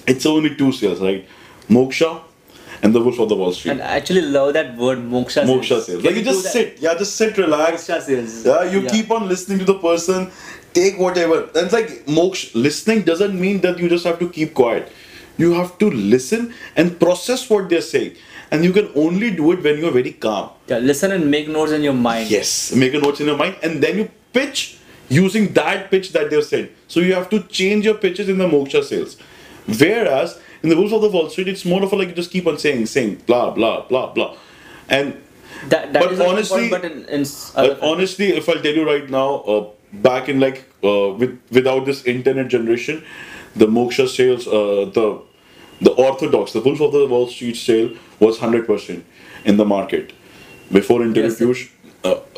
[0.07, 1.27] it's only two sales, right?
[1.69, 2.21] Moksha
[2.83, 3.71] and the Wolf of the Wall Street.
[3.71, 5.45] And I actually love that word moksha.
[5.45, 6.03] Moksha sales.
[6.03, 6.51] Like you just that?
[6.51, 7.87] sit, yeah, just sit, relax.
[7.87, 8.45] Moksha sales.
[8.45, 10.31] Yeah, you keep on listening to the person,
[10.73, 11.43] take whatever.
[11.43, 12.55] And it's like moksha.
[12.55, 14.91] Listening doesn't mean that you just have to keep quiet.
[15.37, 18.15] You have to listen and process what they're saying.
[18.51, 20.49] And you can only do it when you're very calm.
[20.67, 22.29] Yeah, listen and make notes in your mind.
[22.29, 26.29] Yes, make a notes in your mind, and then you pitch using that pitch that
[26.29, 26.71] they've said.
[26.87, 29.17] So you have to change your pitches in the moksha sales.
[29.67, 32.31] Whereas in the Wolf of the Wall Street, it's more of a like you just
[32.31, 34.35] keep on saying, saying, blah, blah, blah, blah.
[34.89, 35.15] And
[35.69, 39.07] That, that But is honestly- but in, in uh, honestly, if I'll tell you right
[39.09, 43.03] now, uh, back in like uh, with without this internet generation,
[43.55, 45.21] the moksha sales, uh, the
[45.81, 49.05] the orthodox, the Wolf of the Wall Street sale was hundred percent
[49.45, 50.13] in the market
[50.71, 51.39] before internet.
[51.39, 51.67] Yes,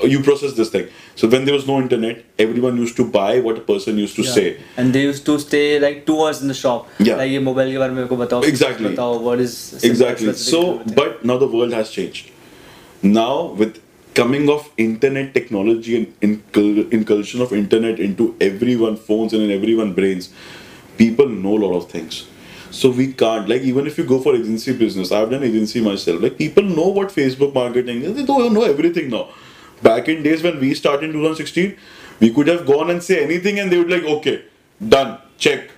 [0.06, 0.88] you process this thing.
[1.16, 4.24] So when there was no internet, everyone used to buy what a person used to
[4.24, 4.32] yeah.
[4.32, 4.58] say.
[4.78, 6.88] And they used to stay like two hours in the shop.
[7.00, 7.16] Yeah.
[7.16, 8.96] Like, mobile ke mein ko batao, exactly.
[8.96, 10.34] Batao, what is exactly.
[10.34, 12.32] So, but now the world has changed.
[13.02, 13.82] Now with
[14.14, 19.94] coming of internet technology and incul- incursion of internet into everyone phones and in everyone
[19.94, 20.32] brains,
[20.98, 22.28] people know a lot of things.
[22.72, 26.22] So we can't like even if you go for agency business, I've done agency myself.
[26.22, 28.16] Like people know what Facebook marketing is.
[28.16, 29.30] They don't know everything now
[29.84, 31.76] Back in days when we started in 2016,
[32.20, 34.46] we could have gone and say anything and they would like, okay,
[34.96, 35.70] done, check.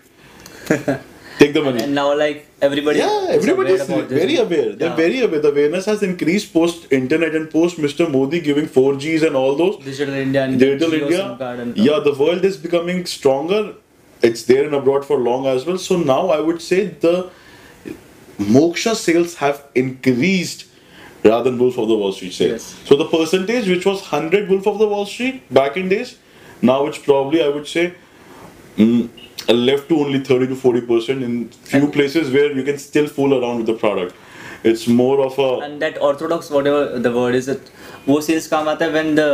[1.38, 1.82] Take the money.
[1.84, 3.00] and now like everybody.
[3.00, 4.70] Yeah, is everybody is very aware.
[4.74, 4.96] They're Yeah.
[4.96, 5.41] very aware.
[5.46, 8.10] The awareness has increased post internet and post Mr.
[8.10, 9.84] Modi giving 4Gs and all those.
[9.84, 11.74] Digital India and Digital India.
[11.76, 13.74] Yeah, the world is becoming stronger.
[14.22, 15.78] It's there and abroad for long as well.
[15.78, 17.30] So now I would say the
[18.39, 20.65] moksha sales have increased
[21.25, 22.53] rather than Wolf of the Wall Street sales.
[22.53, 22.88] Yes.
[22.88, 26.16] So the percentage which was 100 Wolf of the Wall Street back in days,
[26.62, 27.95] now it's probably I would say
[28.77, 29.09] mm,
[29.49, 33.07] left to only 30 to 40 percent in few And- places where you can still
[33.07, 34.14] fool around with the product.
[34.62, 37.71] It's more of a and that orthodox whatever the word is it
[38.09, 39.29] वो sales काम आता है when the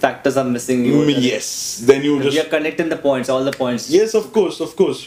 [0.00, 1.50] factors are missing you Mm, yes.
[1.90, 4.74] Then you we are just connecting the points all the points yes, of course, of
[4.80, 5.04] course.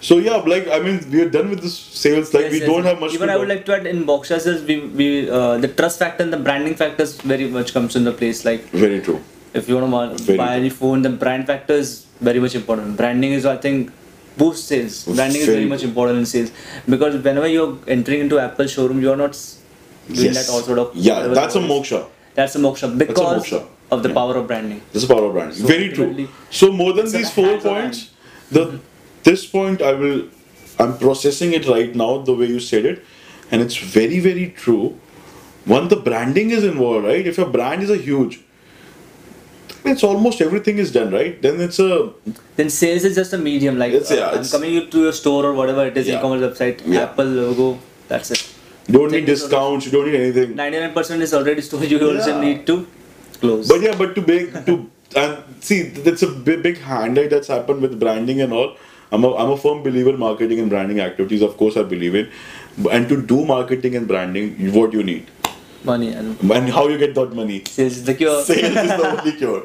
[0.00, 2.32] So yeah, like I mean, we are done with the sales.
[2.34, 2.92] Like Yes, we yes, don't yes.
[2.92, 3.14] have much.
[3.14, 6.22] even I would like to add in Boxer sales we, we uh, the trust factor
[6.22, 9.20] and the branding factors very much comes into place like Very true.
[9.54, 12.96] if you want to Very buy any phone the brand factor is very much important
[12.96, 13.90] branding is I think
[14.36, 16.50] boost sales branding is Very very much important in sales
[16.94, 19.58] because whenever you're entering into Apple showroom you're not s-
[20.08, 20.46] doing Yes.
[20.46, 21.70] that orthodox Yeah, that's a the is.
[21.72, 22.00] moksha.
[22.34, 23.62] that's a moksha because moksha.
[23.90, 24.14] of the Yeah.
[24.20, 25.56] power of branding This is power of branding.
[25.62, 26.28] So Very true.
[26.50, 28.10] So more than these four points,
[28.58, 28.64] the
[29.28, 30.22] this point I will
[30.78, 33.04] I'm processing it right now the way you said it,
[33.50, 34.98] and it's very very true.
[35.76, 37.26] One, the branding is involved, right?
[37.30, 38.34] If your brand is a huge,
[39.92, 41.40] it's almost everything is done, right?
[41.46, 42.10] Then it's a
[42.60, 45.14] then sales is just a medium like It's- yeah, uh, I'm it's- coming to your
[45.22, 46.18] store or whatever it is Yeah.
[46.18, 47.02] e-commerce website Yeah.
[47.06, 47.68] Apple logo
[48.12, 48.44] that's it
[48.96, 50.50] don't need discounts, you don't need anything.
[50.58, 52.40] 99% is already stored you also Yeah.
[52.44, 52.76] need to
[53.40, 54.76] close But yeah, but to make to
[55.22, 58.70] and see that's a big, big handout that's happened with branding and all.
[59.12, 61.42] I'm a, I'm a firm believer marketing and branding activities.
[61.42, 62.28] Of course, I believe in.
[62.90, 65.26] And to do marketing and branding, what you need
[65.84, 67.62] money and and how you get that money.
[67.64, 69.62] sales is the cure Sales is the only cure.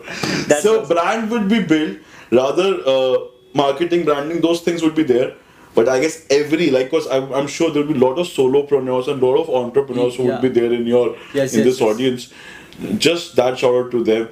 [0.47, 0.95] That's so awesome.
[0.95, 1.97] brand would be built.
[2.32, 3.17] Rather, uh,
[3.54, 5.34] marketing, branding, those things would be there.
[5.73, 9.08] But I guess every like, cause I'm, I'm sure there'll be a lot of solopreneurs
[9.08, 10.34] and a lot of entrepreneurs who Yeah.
[10.34, 11.89] would be there in your Yes, in yes, this yes.
[11.89, 12.33] audience.
[13.00, 14.29] Just that shout out to them.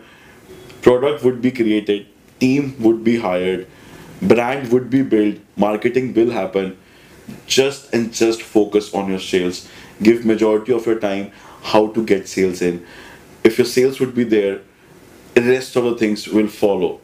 [0.81, 2.05] Product would be created,
[2.39, 3.67] team would be hired,
[4.21, 6.77] brand would be built, marketing will happen.
[7.47, 9.67] Just and just focus on your sales.
[10.01, 12.85] Give majority of your time how to get sales in.
[13.43, 14.61] If your sales would be there,
[15.35, 16.99] the rest of the things will follow.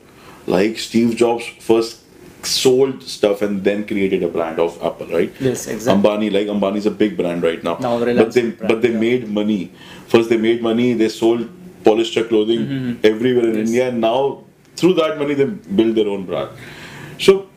[0.47, 2.01] Like Steve Jobs first
[2.43, 5.31] sold stuff and then created a brand of Apple, right?
[5.39, 6.03] Yes, exactly.
[6.09, 7.77] Ambani, like Ambani is a big brand right now.
[7.79, 8.99] Now but they brand, but they yeah.
[8.99, 9.71] made money.
[10.07, 10.93] First they made money.
[10.93, 11.47] They sold
[11.83, 13.05] polyester clothing Mm-hmm.
[13.05, 13.89] everywhere in India.
[13.89, 14.43] And now
[14.75, 16.49] through that money they build their own brand.
[17.19, 17.47] So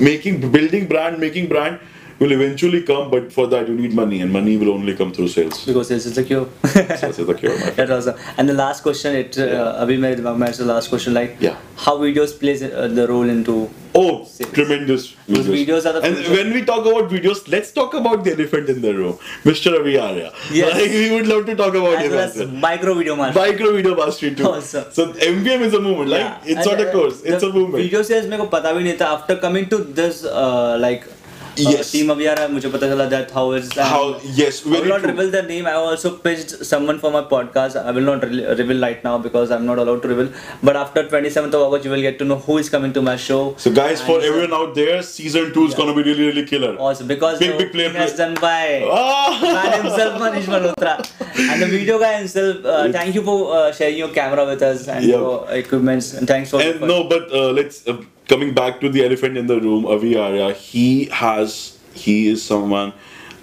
[0.00, 1.80] making, building brand, making brand
[2.18, 5.28] will eventually come, but for that you need money, and money will only come through
[5.28, 5.64] sales.
[5.64, 6.48] Because sales is the cure.
[6.66, 7.56] sales is the cure.
[7.76, 8.34] That was awesome.
[8.36, 9.14] and the last question.
[9.14, 9.52] It uh, yeah.
[9.62, 11.14] uh, Abhi, my, my last question.
[11.14, 11.56] Like, yeah.
[11.76, 14.50] how videos plays uh, the role into Oh, oh Six.
[14.52, 15.36] tremendous videos.
[15.36, 18.68] Those videos are the And when we talk about videos, let's talk about the elephant
[18.68, 19.78] in the room, Mr.
[19.78, 20.32] Avi Arya.
[20.52, 20.74] Yes.
[20.74, 22.48] Like, we would love to talk about it.
[22.66, 23.50] Micro video mastery.
[23.50, 24.60] Micro video mastery too.
[24.60, 26.40] So MVM is a movement, like yeah.
[26.44, 27.82] it's and, not a course, uh, it's a movement.
[27.84, 31.04] Video sales मेरे को पता भी after coming to this uh, like
[31.66, 31.90] Yes.
[31.92, 34.02] team of Yara, है मुझे पता चला that how is that How
[34.40, 35.10] yes, I will not true.
[35.12, 35.66] reveal the name.
[35.66, 37.76] I also pitched someone for my podcast.
[37.82, 40.30] I will not re- reveal right now because I'm not allowed to reveal.
[40.70, 43.16] But after 27th of August, you will get to know who is coming to my
[43.28, 43.40] show.
[43.66, 46.44] So guys, for And, for everyone out there, season two is gonna be really, really
[46.52, 46.72] killer.
[46.88, 49.40] Awesome because Big, big player, has done by oh.
[49.42, 50.94] man himself, Manish Malhotra,
[51.38, 52.64] and the video guy himself.
[52.64, 55.16] Uh, thank you for uh, sharing your camera with us and Yeah.
[55.16, 56.60] your equipments, and thanks for.
[56.60, 60.16] And no, but uh, let's uh, coming back to the elephant in the room, Avi
[60.16, 60.52] Arya.
[60.52, 62.92] He has, he is someone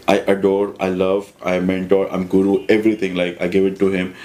[0.07, 3.15] I adore, I love, I mentor, I'm guru, everything.
[3.15, 4.15] Like I give it to him,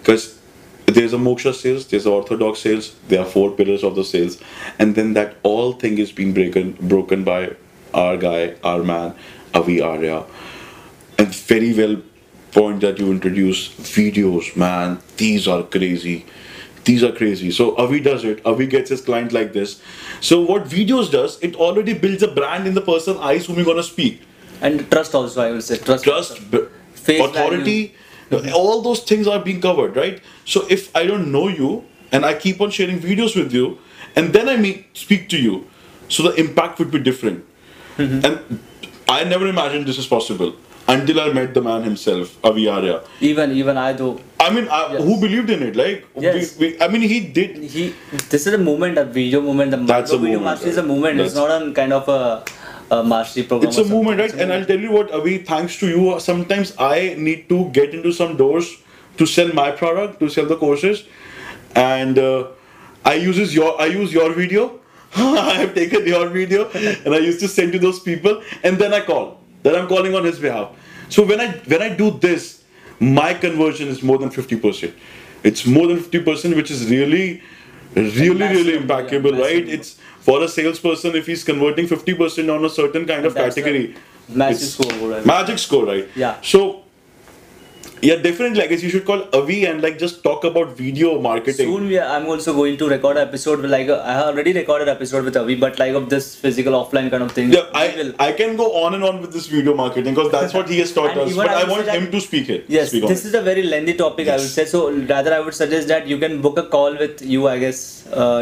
[0.00, 0.38] because
[0.86, 2.94] there's a moksha sales, there's a orthodox sales.
[3.08, 4.38] There are four pillars of the sales,
[4.78, 7.54] and then that all thing is being broken, broken by
[7.94, 9.14] our guy, our man,
[9.54, 10.24] Avi Arya,
[11.18, 11.96] and very well
[12.52, 15.00] point that you introduce videos, man.
[15.16, 16.26] These are crazy.
[16.84, 17.50] These are crazy.
[17.50, 18.44] So Avi does it.
[18.44, 19.80] Avi gets his client like this.
[20.20, 23.64] So what videos does, it already builds a brand in the person eyes whom you're
[23.64, 24.22] gonna speak.
[24.62, 26.04] and trust also, I will say trust.
[26.04, 26.40] Trust,
[27.08, 27.94] authority,
[28.54, 30.20] all those things are being covered, right?
[30.44, 33.78] So if I don't know you and I keep on sharing videos with you,
[34.14, 35.66] and then I meet speak to you,
[36.08, 37.44] so the impact would be different.
[37.96, 38.24] Mm-hmm.
[38.24, 38.60] And
[39.08, 40.54] I never imagined this is possible
[40.94, 43.00] until I met the man himself, Avi Arya.
[43.20, 44.08] Even even I do.
[44.44, 45.02] I mean, I, Yes.
[45.08, 45.76] who believed in it?
[45.80, 46.56] Like, Yes.
[46.58, 47.56] we, we, I mean, he did.
[47.74, 47.84] He
[48.34, 49.70] this is a movement, a video movement.
[49.76, 50.88] The That's a video movement, mastery is a right?
[50.94, 51.20] movement.
[51.26, 52.20] It's not That's- a kind of a,
[52.96, 53.68] a mastery program.
[53.70, 54.34] It's a movement, right?
[54.34, 58.12] And I'll tell you what, Avi, thanks to you, sometimes I need to get into
[58.20, 58.72] some doors
[59.18, 61.04] to sell my product, to sell the courses,
[61.74, 62.48] and uh,
[63.04, 64.68] I uses your I use your video.
[65.16, 68.94] I have taken your video and I used to send to those people, and then
[68.94, 69.40] I call.
[69.62, 70.70] Then I'm calling on his behalf.
[71.12, 72.62] So when I when I do this,
[72.98, 74.94] my conversion is more than fifty percent.
[75.44, 77.42] It's more than fifty percent, which is really,
[77.94, 79.68] really, really impeccable, right?
[79.68, 83.94] It's for a salesperson if he's converting fifty percent on a certain kind of category.
[84.28, 85.26] it's score, right?
[85.26, 86.08] Magic score, right?
[86.14, 86.40] Yeah.
[86.40, 86.81] So,
[88.02, 88.62] yeah, definitely.
[88.62, 91.66] I guess you should call Avi and like just talk about video marketing.
[91.68, 94.88] Soon we are, I'm also going to record an episode with like I already recorded
[94.88, 97.52] episode with Avi, but like of this physical offline kind of thing.
[97.52, 100.52] Yeah, I, will- I can go on and on with this video marketing because that's
[100.52, 101.36] what he has taught us.
[101.36, 102.64] But I I want him to speak it.
[102.68, 103.28] Yes, speak this it.
[103.28, 104.28] is a very lengthy topic.
[104.28, 104.90] I would say so.
[104.90, 107.46] Rather, I would suggest that you can book a call with you.
[107.46, 108.40] I guess uh,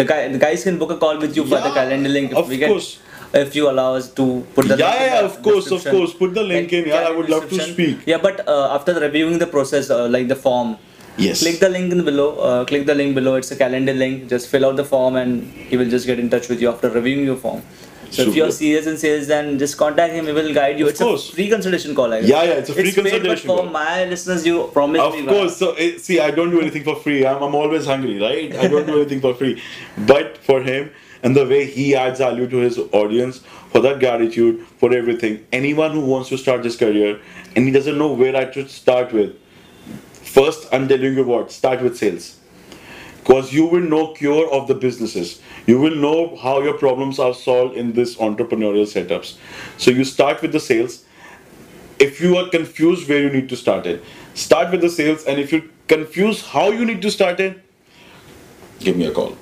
[0.00, 2.32] the guy, the guys can book a call with you for the calendar link.
[2.32, 2.98] Of we course.
[3.34, 6.12] If you allow us to put the Yeah, link in yeah, of course, of course.
[6.14, 7.98] Put the link in, yeah, I would love to speak.
[8.06, 10.76] Yeah, but uh, after reviewing the process, uh, like the form.
[11.16, 11.40] Yes.
[11.42, 12.28] Click the link in below.
[12.38, 13.36] Uh, click the link below.
[13.36, 14.28] It's a calendar link.
[14.28, 16.90] Just fill out the form, and he will just get in touch with you after
[16.90, 17.62] reviewing your form.
[18.10, 20.26] So if you're serious in sales, then just contact him.
[20.26, 20.86] He will guide you.
[20.86, 21.30] Of it's course.
[21.30, 22.12] a free consultation call.
[22.12, 22.28] I guess.
[22.30, 23.70] Yeah, yeah, it's a free it's consultation paid, but for call.
[23.70, 25.22] my listeners, you promise Of me.
[25.22, 25.34] man.
[25.34, 25.56] course.
[25.56, 27.26] So eh, see, I don't do anything for free.
[27.26, 28.54] I'm, I'm always hungry, right?
[28.54, 29.60] I don't do anything for free.
[29.98, 30.90] But for him
[31.24, 33.38] and the way he adds value to his audience,
[33.72, 35.44] for that gratitude, for everything.
[35.52, 37.18] Anyone who wants to start this career
[37.56, 39.36] and he doesn't know where I should start with,
[40.22, 42.38] first I'm telling you what, start with sales.
[43.18, 45.40] Because you will know cure of the businesses.
[45.66, 49.38] You will know how your problems are solved in this entrepreneurial setups.
[49.78, 51.04] So you start with the sales
[51.98, 54.02] if you are confused where you need to start it
[54.34, 57.60] start with the sales and if you're confused how you need to start it
[58.80, 59.36] give me a call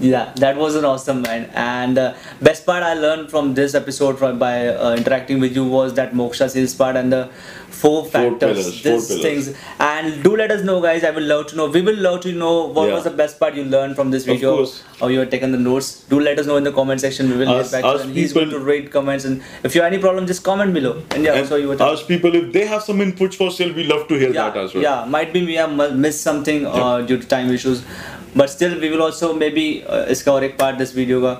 [0.00, 1.50] Yeah, that was an awesome man.
[1.54, 5.64] And uh, best part I learned from this episode from, by uh, interacting with you
[5.64, 7.28] was that moksha sales part and the
[7.68, 9.22] four factors, pillars, four pillars.
[9.22, 9.56] things.
[9.78, 11.04] And do let us know, guys.
[11.04, 11.68] I will love to know.
[11.68, 12.94] We will love to know what Yeah.
[12.94, 14.66] was the best part you learned from this video.
[15.00, 15.86] or you have taken the notes.
[16.08, 17.30] Do let us know in the comment section.
[17.30, 17.92] We will get back to.
[18.00, 19.24] And he's going to rate comments.
[19.24, 21.02] And if you have any problem, just comment below.
[21.12, 23.72] And yeah, and so you were ask people if they have some inputs for sale
[23.72, 26.66] we love to hear yeah, that as well yeah, might be we have missed something
[26.66, 27.82] uh, due to time issues,
[28.35, 31.35] but still we will also maybe uh, इसका और एक part this video का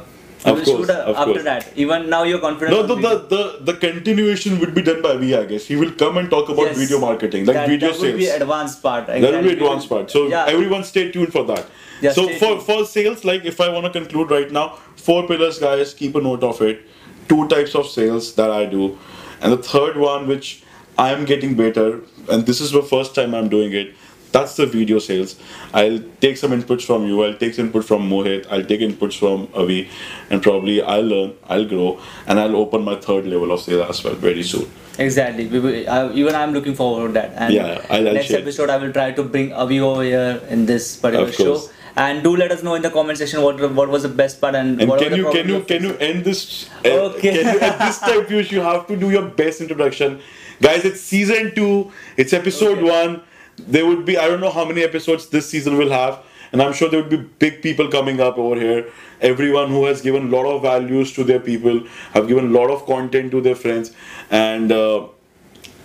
[0.46, 1.44] You Of will course, shoot uh, of after course.
[1.46, 1.70] that.
[1.84, 2.72] Even now you're confident.
[2.74, 3.14] No, on the, video.
[3.30, 5.64] the, the, the continuation would be done by me, I guess.
[5.66, 6.78] He will come and talk about Yes.
[6.82, 8.04] video marketing, like that, video that sales.
[8.04, 9.08] would be advanced part.
[9.08, 9.54] that will be exactly.
[9.54, 10.12] advanced part.
[10.12, 10.46] So yeah.
[10.56, 11.66] everyone stay tuned for that.
[12.02, 12.62] Yeah, so stay for, tuned.
[12.68, 14.68] for sales, like if I want to conclude right now,
[15.08, 16.86] four pillars, guys, keep a note of it.
[17.34, 19.00] Two types of sales that I do.
[19.42, 20.64] And the third one, which
[21.08, 23.96] I am getting better, and this is the first time I'm doing it,
[24.33, 25.37] that's the video sales.
[25.75, 29.19] I'll take some inputs from you, I'll take some input from Mohit, I'll take inputs
[29.19, 29.89] from Avi,
[30.31, 34.05] and probably I'll learn, I'll grow, and I'll open my third level of sales as
[34.05, 34.71] well very soon.
[34.99, 35.47] Exactly.
[35.47, 37.33] Will, I, even I'm looking forward to that.
[37.37, 38.41] And Yeah, I'll- I'll next share.
[38.41, 41.61] episode, I will try to bring Avi over here in this particular Of show.
[41.97, 44.55] And do let us know in the comment section what what was the best part
[44.55, 46.69] and, And what can you can you can you end this?
[46.85, 47.33] Okay.
[47.33, 50.21] Can you, at this time, Piyush, you have to do your best introduction,
[50.63, 50.85] guys.
[50.85, 51.91] It's season two.
[52.17, 52.91] It's episode Okay.
[52.91, 53.23] one.
[53.67, 56.19] There would be I don't know how many episodes this season will have,
[56.53, 58.87] and I'm sure there would be big people coming up over here.
[59.21, 61.83] Everyone who has given a lot of values to their people,
[62.13, 63.93] have given a lot of content to their friends,
[64.31, 65.07] and uh,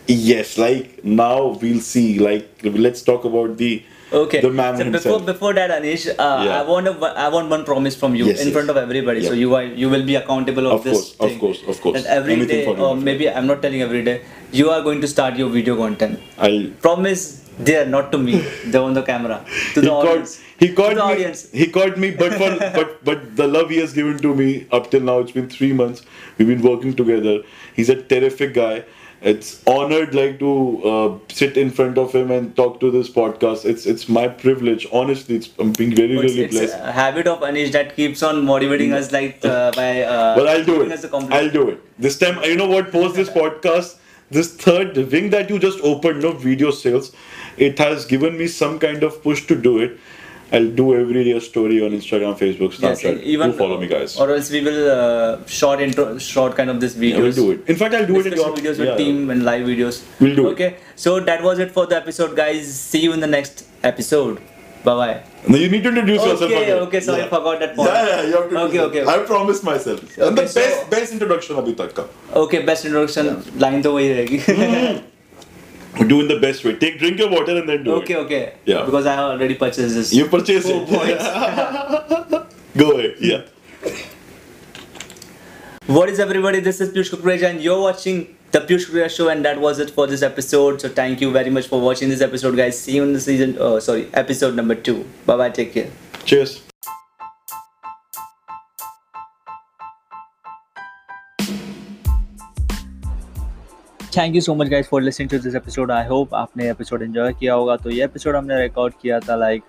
[0.08, 2.20] yes, like now we'll see.
[2.20, 4.40] Like let's talk about the Okay.
[4.40, 5.04] the man so himself.
[5.04, 6.60] before before that, Aneesh, uh, Yeah.
[6.60, 6.92] I want a,
[7.24, 8.54] I want one promise from you Yes, in yes.
[8.56, 9.24] front of everybody.
[9.26, 10.98] So you are you will be accountable of, this.
[10.98, 11.40] Of this course, of thing.
[11.40, 12.04] course, of course.
[12.04, 14.22] That every Anything day, or maybe I'm not telling every day.
[14.52, 16.20] You are going to start your video content.
[16.38, 18.40] I'll Promise there, not to me,
[18.72, 19.44] the on the camera,
[19.74, 20.42] to the he caught audience.
[20.60, 21.52] he to caught the me audience.
[21.52, 22.50] he caught me but for
[22.80, 25.74] but but the love he has given to me up till now it's been three
[25.74, 26.04] months.
[26.38, 27.40] We've been working together.
[27.76, 28.84] He's a terrific guy.
[29.22, 30.50] It's honored like to
[30.90, 33.66] uh, sit in front of him and talk to this podcast.
[33.66, 34.86] It's it's my privilege.
[34.92, 36.78] Honestly it's, i'm being very It's, really it's blessed.
[36.80, 40.64] a habit of Aneesh that keeps on motivating us like uh, by uh, but i'll
[40.66, 41.06] do it.
[41.32, 41.82] I'll do it.
[41.98, 42.92] This time you know what?
[42.92, 43.96] Post this podcast
[44.32, 47.12] this third wing that you just opened no video sales
[47.57, 49.99] it has given me some kind of push to do it
[50.53, 53.23] I'll do every day a story on Instagram, Facebook, Yes, Snapchat.
[53.23, 54.17] even do follow me, guys.
[54.19, 57.13] Or else we will uh, short intro, short kind of this videos.
[57.13, 57.69] Yeah, we'll do it.
[57.69, 58.97] In fact, I'll do it in discussion your videos with yeah.
[58.97, 60.05] team and live videos.
[60.21, 60.53] We'll do it.
[60.53, 62.73] Okay, so that was it for the episode, guys.
[62.75, 64.41] See you in the next episode.
[64.83, 65.23] Bye bye.
[65.47, 66.79] No, you need to introduce yourself Okay, again.
[66.89, 67.29] okay, sorry, yeah.
[67.29, 67.89] forgot that part.
[67.91, 68.59] Yeah, yeah, you have to.
[68.63, 69.05] Okay, do okay.
[69.05, 69.21] that.
[69.21, 70.01] I promised myself.
[70.19, 72.07] and the Okay, so- best, best introduction abhi tak ka.
[72.45, 73.33] Okay, best introduction
[73.67, 75.01] line तो वही रहेगी.
[76.08, 76.76] Do in the best way.
[76.76, 78.18] Take drink your water and then do okay, it.
[78.18, 78.42] okay.
[78.44, 78.54] Okay.
[78.66, 78.86] Yeah.
[78.86, 80.14] Because I already purchased this.
[80.14, 80.90] You purchase Four it.
[80.90, 81.24] points.
[82.78, 83.16] Go ahead.
[83.20, 83.42] Yeah.
[85.88, 86.60] What is everybody?
[86.60, 89.92] This is Piyush Kukreja and you're watching the Piyush Kukreja show and that was it
[89.92, 90.82] for this episode.
[90.82, 92.80] So thank you very much for watching this episode guys.
[92.80, 95.06] See you in the season, oh sorry, episode number 2.
[95.26, 95.90] Bye bye, take care.
[96.26, 96.65] Cheers.
[104.18, 107.34] Thank you so much guys for listening to this episode I hope आपने episode enjoy
[107.40, 109.64] किया होगा। तो ये episode हमने record किया था like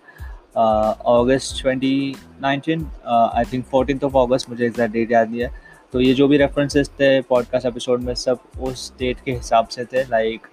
[0.56, 5.50] August twenty nineteen I think fourteen of August मुझे exact date याद नहीं है।
[5.92, 9.84] तो ये जो भी रेफरेंसेस थे पॉडकास्ट एपिसोड में, सब उस डेट के हिसाब से
[9.84, 10.46] थे। Like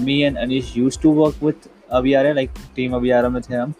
[0.00, 3.30] me and Anish use to work with अभी आ रहे लाइक टीम अभी आ रहा
[3.30, 3.74] में थे हम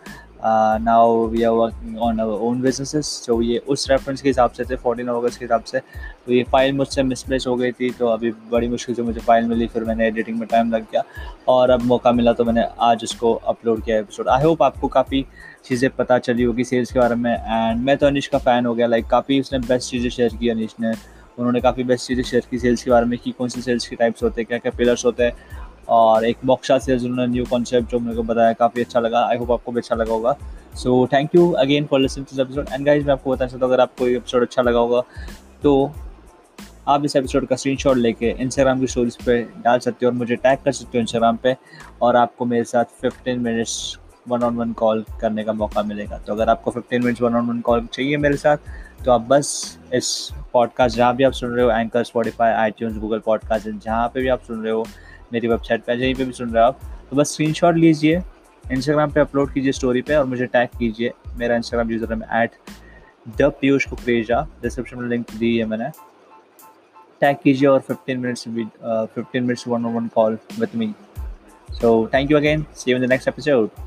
[0.47, 4.65] now we are working on our own businesses तो ये उस रेफरेंस के हिसाब से
[4.65, 8.07] थे फोर्टीन अगस्त के हिसाब से। तो ये फ़ाइल मुझसे मिसप्लेस हो गई थी तो
[8.09, 11.03] अभी बड़ी मुश्किल से मुझे फ़ाइल मिली, फिर मैंने एडिटिंग में टाइम लग गया।
[11.49, 15.25] और अब मौका मिला तो मैंने आज उसको अपलोड किया एपिसोड आई होप आपको काफ़ी
[15.65, 18.75] चीज़ें पता चली होगी सेल्स के बारे में। एंड मैं तो अनिश का फ़ैन हो
[18.75, 20.93] गया लाइक काफ़ी उसने बेस्ट चीज़ें शेयर की अनिश ने।
[21.39, 23.97] उन्होंने काफ़ी बेस्ट चीज़ें शेयर की सेल्स के बारे में, कि कौन से सेल्स के
[23.97, 25.33] टाइप्स होते हैं क्या क्या पिलर्स होते हैं।
[25.89, 29.37] और एक बॉक्सा सेल्स उन्होंने न्यू कॉन्सेप्ट जो मेरे को बताया, काफ़ी अच्छा लगा। आई
[29.37, 30.37] होप आपको भी अच्छा लगा होगा।
[30.75, 33.73] So thank you again for listening to episode and guys मैं आपको बताना चाहता हूँ,
[33.75, 35.03] अगर आपको ये एपिसोड अच्छा लगा होगा
[35.63, 35.93] तो
[36.89, 40.37] आप इस एपिसोड का स्क्रीनशॉट लेके इंस्टाग्राम की स्टोरीज पे डाल सकते हो और मुझे
[40.37, 41.57] टैग कर सकते हो इंस्टाग्राम पे
[42.03, 43.97] और आपको मेरे साथ 15 minutes
[44.29, 47.49] one on one call करने का मौका मिलेगा। तो अगर आपको 15 minutes one on
[47.49, 48.57] one call चाहिए मेरे साथ
[49.05, 53.19] तो आप बस इस पॉडकास्ट जहाँ भी आप सुन रहे हो एंकर स्पॉटिफाई आई गूगल
[53.19, 54.87] पॉडकास्ट जहाँ पे भी आप सुन रहे हो
[55.35, 56.81] मेरी वेबसाइट पर जहीं पे भी सुन रहे हो आप।
[57.11, 58.23] तो बस स्क्रीनशॉट लीजिए
[58.65, 62.57] इंस्टाग्राम पे अपलोड कीजिए स्टोरी पे और मुझे टैग कीजिए। मेरा इंस्टाग्राम यूज़र है at
[63.39, 65.91] the Piyush Kukreja description में लिंक दी है मैंने।
[67.21, 70.93] टैग कीजिए और 15 minutes fifteen minutes one one call with me
[71.71, 73.84] so thank you again see you in the next episode